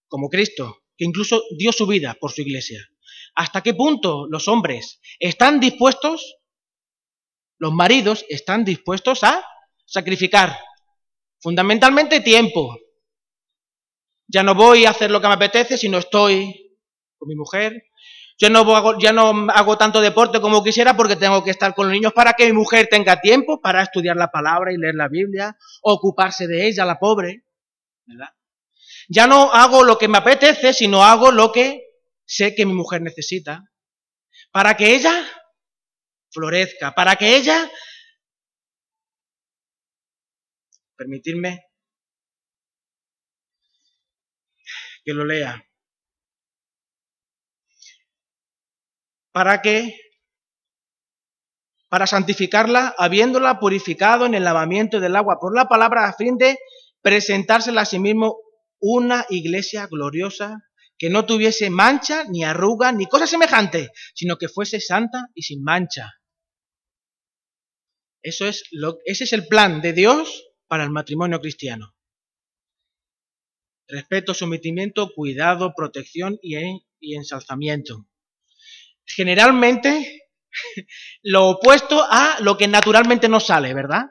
como 0.10 0.28
Cristo, 0.28 0.84
que 0.98 1.06
incluso 1.06 1.42
dio 1.58 1.72
su 1.72 1.88
vida 1.88 2.18
por 2.20 2.32
su 2.32 2.42
iglesia. 2.42 2.86
¿Hasta 3.36 3.62
qué 3.62 3.74
punto 3.74 4.28
los 4.30 4.50
hombres 4.50 5.00
están 5.20 5.60
dispuestos, 5.62 6.36
los 7.58 7.72
maridos 7.72 8.26
están 8.28 8.66
dispuestos 8.66 9.24
a 9.24 9.46
sacrificar 9.86 10.58
fundamentalmente 11.40 12.20
tiempo? 12.20 12.78
Ya 14.28 14.44
no 14.44 14.56
voy 14.56 14.86
a 14.86 14.90
hacer 14.90 15.10
lo 15.10 15.22
que 15.22 15.28
me 15.28 15.36
apetece 15.36 15.78
si 15.78 15.88
no 15.88 16.00
estoy 16.00 16.78
con 17.18 17.30
mi 17.30 17.36
mujer. 17.36 17.84
Yo 18.38 18.50
no 18.50 19.00
ya 19.00 19.12
no 19.12 19.48
hago 19.54 19.78
tanto 19.78 20.00
deporte 20.00 20.40
como 20.40 20.64
quisiera 20.64 20.96
porque 20.96 21.16
tengo 21.16 21.44
que 21.44 21.52
estar 21.52 21.76
con 21.76 21.88
los 21.88 21.94
niños 21.94 22.14
para 22.14 22.34
que 22.34 22.46
mi 22.46 22.54
mujer 22.54 22.88
tenga 22.90 23.20
tiempo 23.20 23.60
para 23.62 23.84
estudiar 23.84 24.16
la 24.16 24.32
palabra 24.32 24.72
y 24.72 24.78
leer 24.78 24.96
la 24.96 25.10
Biblia, 25.10 25.58
ocuparse 25.82 26.48
de 26.48 26.68
ella, 26.68 26.86
la 26.86 27.00
pobre. 27.00 27.44
¿verdad? 28.06 28.30
Ya 29.10 29.26
no 29.26 29.52
hago 29.52 29.84
lo 29.84 29.98
que 29.98 30.08
me 30.08 30.20
apetece, 30.20 30.72
sino 30.72 31.04
hago 31.04 31.32
lo 31.32 31.52
que 31.52 31.84
sé 32.26 32.54
que 32.54 32.66
mi 32.66 32.74
mujer 32.74 33.02
necesita. 33.02 33.64
Para 34.52 34.78
que 34.78 34.94
ella 34.94 35.28
florezca, 36.32 36.94
para 36.94 37.16
que 37.16 37.36
ella... 37.36 37.70
Permitirme 40.96 41.60
que 45.04 45.14
lo 45.14 45.26
lea. 45.26 45.64
¿Para 49.32 49.62
qué? 49.62 49.98
Para 51.88 52.06
santificarla, 52.06 52.94
habiéndola 52.98 53.60
purificado 53.60 54.28
en 54.28 54.36
el 54.36 54.44
lavamiento 54.44 55.00
del 55.00 55.16
agua 55.16 55.40
por 55.40 55.56
la 55.56 55.68
palabra, 55.68 56.08
a 56.08 56.14
fin 56.14 56.38
de 56.38 56.60
presentársela 57.02 57.82
a 57.82 57.86
sí 57.86 57.98
mismo 57.98 58.38
una 58.80 59.26
iglesia 59.30 59.88
gloriosa 59.88 60.64
que 60.98 61.10
no 61.10 61.26
tuviese 61.26 61.70
mancha, 61.70 62.26
ni 62.26 62.44
arruga, 62.44 62.92
ni 62.92 63.06
cosa 63.06 63.26
semejante, 63.26 63.92
sino 64.14 64.38
que 64.38 64.50
fuese 64.50 64.82
santa 64.82 65.30
y 65.34 65.44
sin 65.44 65.64
mancha. 65.64 66.14
Eso 68.22 68.48
es 68.48 68.66
lo, 68.72 68.98
ese 69.06 69.24
es 69.24 69.34
el 69.34 69.48
plan 69.48 69.82
de 69.82 69.94
Dios 69.94 70.52
para 70.68 70.84
el 70.84 70.90
matrimonio 70.90 71.40
cristiano. 71.40 71.96
Respeto, 73.88 74.34
sometimiento, 74.34 75.12
cuidado, 75.16 75.74
protección 75.76 76.38
y, 76.42 76.58
y 77.00 77.16
ensalzamiento. 77.16 78.08
Generalmente 79.06 80.28
lo 81.24 81.50
opuesto 81.50 82.04
a 82.04 82.38
lo 82.42 82.58
que 82.58 82.68
naturalmente 82.68 83.30
no 83.30 83.40
sale, 83.40 83.74
¿verdad? 83.74 84.04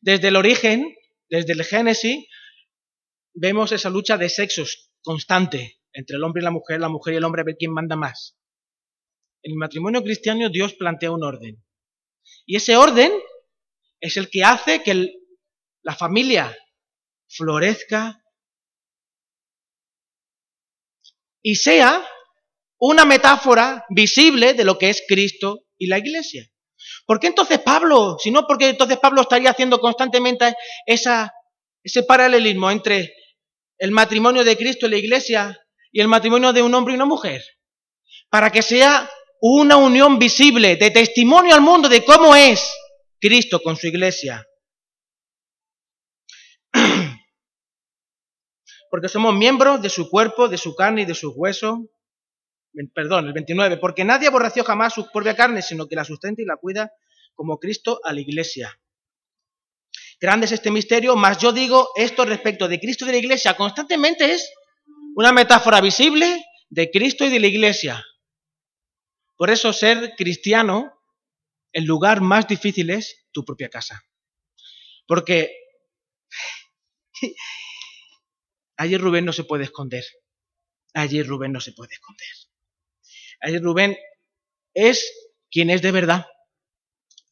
Desde 0.00 0.28
el 0.28 0.36
origen, 0.36 0.96
desde 1.28 1.52
el 1.52 1.64
Génesis, 1.64 2.26
vemos 3.36 3.70
esa 3.70 3.90
lucha 3.90 4.16
de 4.16 4.28
sexos 4.28 4.90
constante 5.02 5.80
entre 5.92 6.16
el 6.16 6.24
hombre 6.24 6.42
y 6.42 6.44
la 6.44 6.50
mujer, 6.50 6.80
la 6.80 6.88
mujer 6.88 7.14
y 7.14 7.16
el 7.18 7.24
hombre, 7.24 7.42
a 7.42 7.44
ver 7.44 7.56
quién 7.58 7.72
manda 7.72 7.94
más. 7.96 8.36
En 9.42 9.52
el 9.52 9.58
matrimonio 9.58 10.02
cristiano 10.02 10.48
Dios 10.48 10.74
plantea 10.74 11.12
un 11.12 11.22
orden. 11.22 11.62
Y 12.44 12.56
ese 12.56 12.76
orden 12.76 13.12
es 14.00 14.16
el 14.16 14.28
que 14.28 14.42
hace 14.42 14.82
que 14.82 15.12
la 15.82 15.94
familia 15.94 16.56
florezca 17.28 18.20
y 21.42 21.54
sea 21.54 22.04
una 22.78 23.04
metáfora 23.04 23.84
visible 23.90 24.54
de 24.54 24.64
lo 24.64 24.78
que 24.78 24.90
es 24.90 25.04
Cristo 25.06 25.60
y 25.78 25.86
la 25.86 25.98
iglesia. 25.98 26.50
¿Por 27.06 27.20
qué 27.20 27.28
entonces 27.28 27.60
Pablo? 27.60 28.16
Si 28.18 28.30
no, 28.30 28.46
porque 28.46 28.70
entonces 28.70 28.98
Pablo 28.98 29.22
estaría 29.22 29.50
haciendo 29.50 29.78
constantemente 29.78 30.54
ese 30.84 32.02
paralelismo 32.02 32.70
entre 32.70 33.14
el 33.78 33.90
matrimonio 33.90 34.44
de 34.44 34.56
Cristo 34.56 34.86
y 34.86 34.90
la 34.90 34.96
iglesia 34.96 35.58
y 35.92 36.00
el 36.00 36.08
matrimonio 36.08 36.52
de 36.52 36.62
un 36.62 36.74
hombre 36.74 36.92
y 36.94 36.96
una 36.96 37.04
mujer. 37.04 37.42
Para 38.30 38.50
que 38.50 38.62
sea 38.62 39.10
una 39.40 39.76
unión 39.76 40.18
visible 40.18 40.76
de 40.76 40.90
testimonio 40.90 41.54
al 41.54 41.60
mundo 41.60 41.88
de 41.88 42.04
cómo 42.04 42.34
es 42.34 42.72
Cristo 43.20 43.60
con 43.60 43.76
su 43.76 43.86
iglesia. 43.86 44.44
Porque 48.90 49.08
somos 49.08 49.34
miembros 49.34 49.82
de 49.82 49.90
su 49.90 50.08
cuerpo, 50.08 50.48
de 50.48 50.58
su 50.58 50.74
carne 50.74 51.02
y 51.02 51.06
de 51.06 51.14
sus 51.14 51.32
huesos. 51.36 51.78
Perdón, 52.94 53.26
el 53.26 53.32
29. 53.32 53.78
Porque 53.78 54.04
nadie 54.04 54.28
aborreció 54.28 54.64
jamás 54.64 54.94
su 54.94 55.10
propia 55.10 55.34
carne, 55.36 55.62
sino 55.62 55.86
que 55.86 55.96
la 55.96 56.04
sustenta 56.04 56.42
y 56.42 56.44
la 56.44 56.56
cuida 56.56 56.92
como 57.34 57.58
Cristo 57.58 58.00
a 58.04 58.12
la 58.12 58.20
iglesia 58.20 58.78
Grande 60.18 60.46
es 60.46 60.52
este 60.52 60.70
misterio, 60.70 61.14
mas 61.14 61.38
yo 61.38 61.52
digo 61.52 61.90
esto 61.96 62.24
respecto 62.24 62.68
de 62.68 62.80
Cristo 62.80 63.04
y 63.04 63.08
de 63.08 63.12
la 63.12 63.18
Iglesia. 63.18 63.56
Constantemente 63.56 64.32
es 64.32 64.50
una 65.14 65.32
metáfora 65.32 65.80
visible 65.80 66.44
de 66.70 66.90
Cristo 66.90 67.24
y 67.24 67.30
de 67.30 67.40
la 67.40 67.46
Iglesia. 67.46 68.04
Por 69.36 69.50
eso 69.50 69.72
ser 69.72 70.14
cristiano, 70.16 70.92
el 71.72 71.84
lugar 71.84 72.22
más 72.22 72.48
difícil 72.48 72.88
es 72.90 73.26
tu 73.32 73.44
propia 73.44 73.68
casa. 73.68 74.02
Porque 75.06 75.54
allí 78.78 78.96
Rubén 78.96 79.26
no 79.26 79.32
se 79.32 79.44
puede 79.44 79.64
esconder. 79.64 80.04
Allí 80.94 81.22
Rubén 81.22 81.52
no 81.52 81.60
se 81.60 81.72
puede 81.72 81.92
esconder. 81.92 82.28
Allí 83.40 83.58
Rubén 83.58 83.98
es 84.72 85.12
quien 85.50 85.68
es 85.68 85.82
de 85.82 85.92
verdad. 85.92 86.26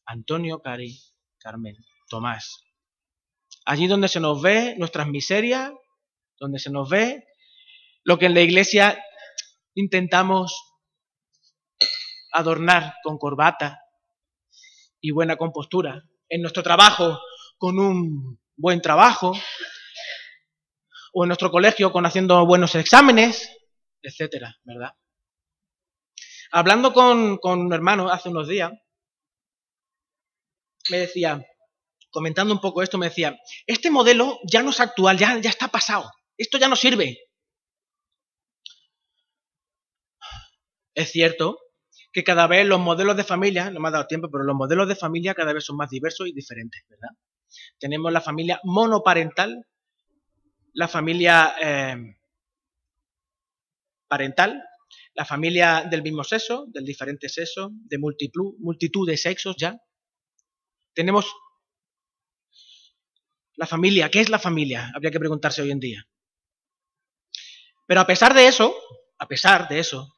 Antonio, 0.05 0.61
Cari, 0.61 0.99
Carmen, 1.39 1.75
Tomás. 2.07 2.65
Allí 3.65 3.87
donde 3.87 4.07
se 4.07 4.19
nos 4.19 4.41
ve 4.41 4.75
nuestras 4.77 5.07
miserias, 5.07 5.71
donde 6.39 6.59
se 6.59 6.69
nos 6.69 6.89
ve 6.89 7.25
lo 8.03 8.19
que 8.19 8.27
en 8.27 8.35
la 8.35 8.41
iglesia 8.41 9.03
intentamos 9.73 10.55
adornar 12.31 12.93
con 13.03 13.17
corbata 13.17 13.79
y 15.01 15.11
buena 15.11 15.35
compostura, 15.35 16.03
en 16.29 16.41
nuestro 16.41 16.61
trabajo 16.63 17.19
con 17.57 17.79
un 17.79 18.39
buen 18.55 18.81
trabajo, 18.81 19.33
o 21.17 21.23
en 21.23 21.29
nuestro 21.29 21.49
colegio 21.49 21.93
con 21.93 22.05
haciendo 22.05 22.45
buenos 22.45 22.75
exámenes, 22.75 23.49
etcétera, 24.01 24.57
¿verdad? 24.63 24.91
Hablando 26.51 26.93
con, 26.93 27.37
con 27.37 27.61
un 27.61 27.73
hermano 27.73 28.09
hace 28.09 28.29
unos 28.29 28.49
días, 28.49 28.73
me 30.89 30.97
decía, 30.97 31.41
comentando 32.15 32.53
un 32.53 32.61
poco 32.61 32.81
esto, 32.81 32.97
me 32.97 33.09
decía, 33.09 33.37
este 33.67 33.91
modelo 33.91 34.39
ya 34.49 34.63
no 34.63 34.69
es 34.69 34.79
actual, 34.79 35.17
ya, 35.17 35.37
está 35.37 35.67
pasado, 35.67 36.09
esto 36.37 36.57
ya 36.57 36.69
no 36.69 36.77
sirve. 36.77 37.19
Es 40.93 41.11
cierto 41.11 41.59
que 42.13 42.23
cada 42.23 42.47
vez 42.47 42.65
los 42.65 42.79
modelos 42.79 43.17
de 43.17 43.25
familia, 43.25 43.69
no 43.69 43.81
me 43.81 43.89
ha 43.89 43.91
dado 43.91 44.07
tiempo, 44.07 44.29
pero 44.31 44.45
los 44.45 44.55
modelos 44.55 44.87
de 44.87 44.95
familia 44.95 45.33
cada 45.33 45.51
vez 45.51 45.65
son 45.65 45.75
más 45.75 45.89
diversos 45.89 46.29
y 46.29 46.31
diferentes, 46.31 46.85
¿verdad? 46.87 47.09
Tenemos 47.77 48.13
la 48.13 48.21
familia 48.21 48.61
monoparental, 48.63 49.65
la 50.71 50.87
familia 50.87 51.53
eh, 51.61 51.97
parental, 54.07 54.63
la 55.15 55.25
familia 55.25 55.83
del 55.83 56.01
mismo 56.01 56.23
sexo, 56.23 56.65
del 56.69 56.85
diferente 56.85 57.27
sexo, 57.27 57.71
de 57.73 57.97
multitud 57.97 59.05
de 59.05 59.17
sexos 59.17 59.57
ya. 59.59 59.77
Tenemos 60.93 61.29
la 63.55 63.67
familia, 63.67 64.09
¿qué 64.09 64.21
es 64.21 64.29
la 64.29 64.39
familia? 64.39 64.91
Habría 64.93 65.11
que 65.11 65.19
preguntarse 65.19 65.61
hoy 65.61 65.71
en 65.71 65.79
día. 65.79 66.07
Pero 67.87 68.01
a 68.01 68.07
pesar 68.07 68.33
de 68.33 68.47
eso, 68.47 68.75
a 69.17 69.27
pesar 69.27 69.67
de 69.69 69.79
eso, 69.79 70.13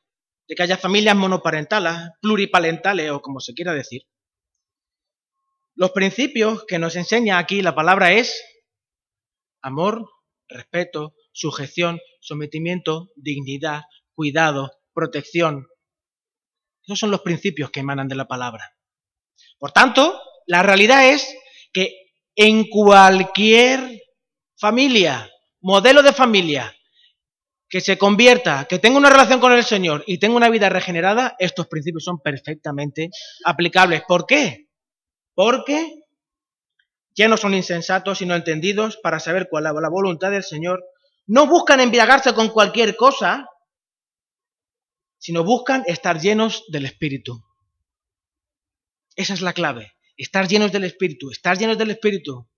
de 0.47 0.55
que 0.55 0.63
haya 0.63 0.77
familias 0.77 1.15
monoparentales, 1.15 2.11
pluriparentales 2.21 3.11
o 3.11 3.21
como 3.21 3.39
se 3.39 3.53
quiera 3.53 3.73
decir, 3.73 4.03
los 5.75 5.91
principios 5.91 6.65
que 6.65 6.79
nos 6.79 6.95
enseña 6.95 7.37
aquí 7.37 7.61
la 7.61 7.75
palabra 7.75 8.13
es 8.13 8.43
amor, 9.61 10.09
respeto, 10.47 11.13
sujeción, 11.33 11.99
sometimiento, 12.19 13.09
dignidad, 13.15 13.83
cuidado, 14.13 14.71
protección. 14.93 15.67
Esos 16.83 16.97
son 16.97 17.11
los 17.11 17.21
principios 17.21 17.69
que 17.69 17.81
emanan 17.81 18.07
de 18.07 18.15
la 18.15 18.27
palabra. 18.27 18.75
Por 19.59 19.71
tanto, 19.71 20.19
la 20.47 20.63
realidad 20.63 21.09
es 21.09 21.37
que 21.73 22.06
en 22.37 22.69
cualquier 22.69 24.03
familia, 24.55 25.27
modelo 25.59 26.03
de 26.03 26.13
familia, 26.13 26.71
que 27.67 27.81
se 27.81 27.97
convierta, 27.97 28.65
que 28.69 28.77
tenga 28.77 28.97
una 28.97 29.09
relación 29.09 29.39
con 29.39 29.51
el 29.51 29.63
Señor 29.63 30.03
y 30.05 30.19
tenga 30.19 30.37
una 30.37 30.49
vida 30.49 30.69
regenerada, 30.69 31.35
estos 31.39 31.67
principios 31.67 32.03
son 32.03 32.19
perfectamente 32.19 33.09
aplicables. 33.43 34.03
¿Por 34.07 34.27
qué? 34.27 34.67
Porque 35.33 36.03
ya 37.15 37.27
no 37.27 37.37
son 37.37 37.55
insensatos, 37.55 38.19
sino 38.19 38.35
entendidos 38.35 38.97
para 38.97 39.19
saber 39.19 39.47
cuál 39.49 39.65
es 39.65 39.73
la 39.73 39.89
voluntad 39.89 40.29
del 40.29 40.43
Señor. 40.43 40.85
No 41.25 41.47
buscan 41.47 41.79
embriagarse 41.79 42.35
con 42.35 42.49
cualquier 42.49 42.95
cosa, 42.95 43.49
sino 45.17 45.43
buscan 45.43 45.83
estar 45.87 46.21
llenos 46.21 46.65
del 46.67 46.85
Espíritu. 46.85 47.43
Esa 49.15 49.33
es 49.33 49.41
la 49.41 49.53
clave, 49.53 49.96
estar 50.17 50.47
llenos 50.47 50.71
del 50.71 50.83
Espíritu, 50.83 51.31
estar 51.31 51.57
llenos 51.57 51.77
del 51.77 51.91
Espíritu. 51.91 52.49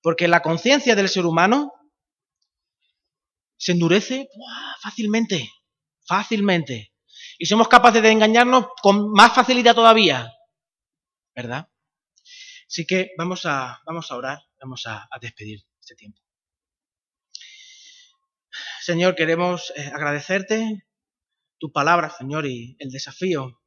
Porque 0.00 0.28
la 0.28 0.40
conciencia 0.40 0.94
del 0.94 1.08
ser 1.08 1.26
humano 1.26 1.72
se 3.56 3.72
endurece 3.72 4.28
fácilmente, 4.80 5.50
fácilmente. 6.06 6.94
Y 7.38 7.46
somos 7.46 7.68
capaces 7.68 8.02
de 8.02 8.10
engañarnos 8.10 8.66
con 8.80 9.10
más 9.10 9.34
facilidad 9.34 9.74
todavía, 9.74 10.32
¿verdad? 11.34 11.68
Así 12.68 12.86
que 12.86 13.10
vamos 13.16 13.44
a, 13.46 13.80
vamos 13.86 14.10
a 14.10 14.16
orar, 14.16 14.38
vamos 14.60 14.86
a, 14.86 15.08
despedir 15.20 15.64
este 15.80 15.96
tiempo. 15.96 16.20
Señor, 18.80 19.14
queremos 19.14 19.72
eh, 19.76 19.90
agradecerte 19.92 20.86
tu 21.58 21.72
palabra, 21.72 22.10
Señor, 22.10 22.46
y 22.46 22.76
el 22.78 22.90
desafío 22.90 23.60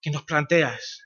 que 0.00 0.10
nos 0.10 0.24
planteas 0.24 1.02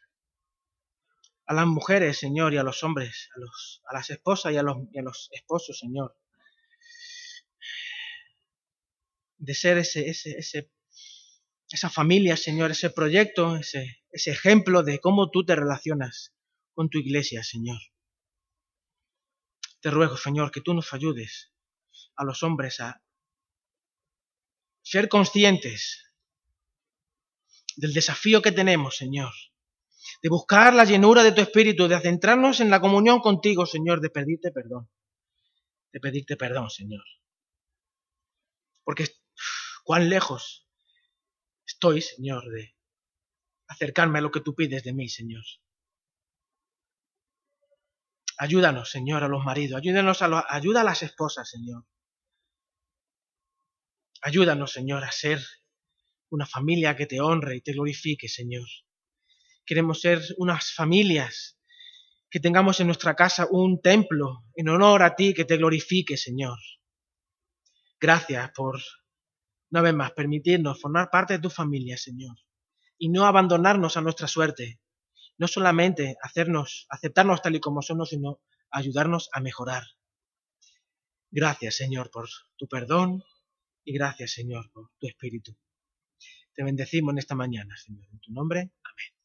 a 1.47 1.55
las 1.55 1.66
mujeres, 1.66 2.18
Señor, 2.18 2.53
y 2.55 2.59
a 2.59 2.62
los 2.62 2.82
hombres, 2.82 3.28
a, 3.34 3.40
los, 3.40 3.82
a 3.88 3.94
las 3.94 4.11
esposas 4.11 4.53
y 4.53 4.57
a, 4.57 4.62
los, 4.62 4.76
y 4.92 4.99
a 4.99 5.03
los 5.03 5.28
esposos, 5.32 5.78
Señor. 5.78 6.16
De 9.38 9.55
ser 9.55 9.78
ese, 9.78 10.09
ese, 10.09 10.30
ese, 10.38 10.72
esa 11.70 11.88
familia, 11.88 12.36
Señor, 12.36 12.72
ese 12.72 12.90
proyecto, 12.90 13.57
ese, 13.57 14.03
ese 14.11 14.32
ejemplo 14.32 14.82
de 14.82 14.99
cómo 14.99 15.30
tú 15.30 15.44
te 15.44 15.55
relacionas 15.55 16.34
con 16.74 16.90
tu 16.90 16.99
iglesia, 16.99 17.44
Señor. 17.44 17.80
Te 19.80 19.90
ruego, 19.90 20.16
Señor, 20.16 20.51
que 20.51 20.61
tú 20.61 20.74
nos 20.74 20.92
ayudes 20.94 21.53
a 22.16 22.24
los 22.24 22.42
hombres 22.42 22.80
a 22.80 23.03
ser 24.82 25.09
conscientes 25.09 26.12
del 27.76 27.92
desafío 27.92 28.42
que 28.42 28.53
tenemos, 28.53 28.97
Señor, 28.97 29.32
de 30.23 30.29
buscar 30.29 30.75
la 30.75 30.85
llenura 30.85 31.23
de 31.23 31.33
tu 31.33 31.41
espíritu, 31.41 31.89
de 31.89 32.01
centrarnos 32.01 32.61
en 32.61 32.71
la 32.71 32.81
comunión 32.81 33.21
contigo, 33.21 33.67
Señor, 33.67 34.01
de 34.01 34.11
pedirte 34.11 34.51
perdón, 34.51 34.89
de 35.93 36.01
pedirte 36.01 36.37
perdón, 36.37 36.71
Señor. 36.71 37.05
Porque 38.85 39.09
cuán 39.85 40.09
lejos 40.09 40.69
estoy, 41.67 42.01
Señor, 42.03 42.49
de 42.51 42.75
acercarme 43.69 44.19
a 44.19 44.23
lo 44.23 44.31
que 44.31 44.41
tú 44.41 44.55
pides 44.55 44.83
de 44.85 44.93
mí, 44.93 45.09
Señor. 45.09 45.45
Ayúdanos, 48.39 48.91
Señor, 48.91 49.25
a 49.25 49.29
los 49.29 49.45
maridos, 49.45 49.79
ayúdanos 49.79 50.21
a, 50.23 50.45
ayuda 50.49 50.83
a 50.83 50.85
las 50.85 51.03
esposas, 51.03 51.49
Señor. 51.49 51.85
Ayúdanos, 54.21 54.73
Señor, 54.73 55.05
a 55.05 55.12
ser 55.12 55.41
una 56.31 56.47
familia 56.47 56.97
que 56.97 57.07
te 57.07 57.21
honre 57.21 57.57
y 57.57 57.61
te 57.61 57.73
glorifique, 57.73 58.29
Señor. 58.29 58.67
Queremos 59.67 60.01
ser 60.01 60.23
unas 60.39 60.73
familias 60.73 61.59
que 62.31 62.41
tengamos 62.41 62.79
en 62.81 62.87
nuestra 62.87 63.14
casa 63.14 63.49
un 63.51 63.81
templo 63.81 64.45
en 64.55 64.69
honor 64.69 65.03
a 65.03 65.17
ti 65.17 65.35
que 65.35 65.45
te 65.45 65.57
glorifique, 65.57 66.17
Señor. 66.17 66.59
Gracias 68.01 68.51
por, 68.55 68.81
una 69.71 69.83
vez 69.83 69.95
más, 69.95 70.12
permitirnos 70.12 70.81
formar 70.81 71.11
parte 71.11 71.35
de 71.35 71.41
tu 71.41 71.51
familia, 71.51 71.97
Señor, 71.97 72.37
y 72.99 73.09
no 73.09 73.27
abandonarnos 73.27 73.97
a 73.97 74.03
nuestra 74.03 74.29
suerte. 74.29 74.81
No 75.39 75.49
solamente 75.49 76.17
hacernos, 76.23 76.87
aceptarnos 76.89 77.43
tal 77.43 77.57
y 77.57 77.61
como 77.61 77.83
somos, 77.83 78.11
sino 78.11 78.41
ayudarnos 78.71 79.29
a 79.33 79.41
mejorar. 79.41 79.83
Gracias, 81.31 81.77
Señor, 81.77 82.11
por 82.11 82.29
tu 82.57 82.69
perdón 82.69 83.23
y 83.85 83.93
gracias, 83.95 84.33
Señor, 84.33 84.71
por 84.73 84.91
tu 84.99 85.09
espíritu. 85.09 85.57
Te 86.55 86.64
bendecimos 86.64 87.12
en 87.12 87.19
esta 87.19 87.35
mañana, 87.35 87.77
Señor. 87.77 88.07
En 88.12 88.21
tu 88.21 88.33
nombre, 88.33 88.61
amén. 88.61 89.16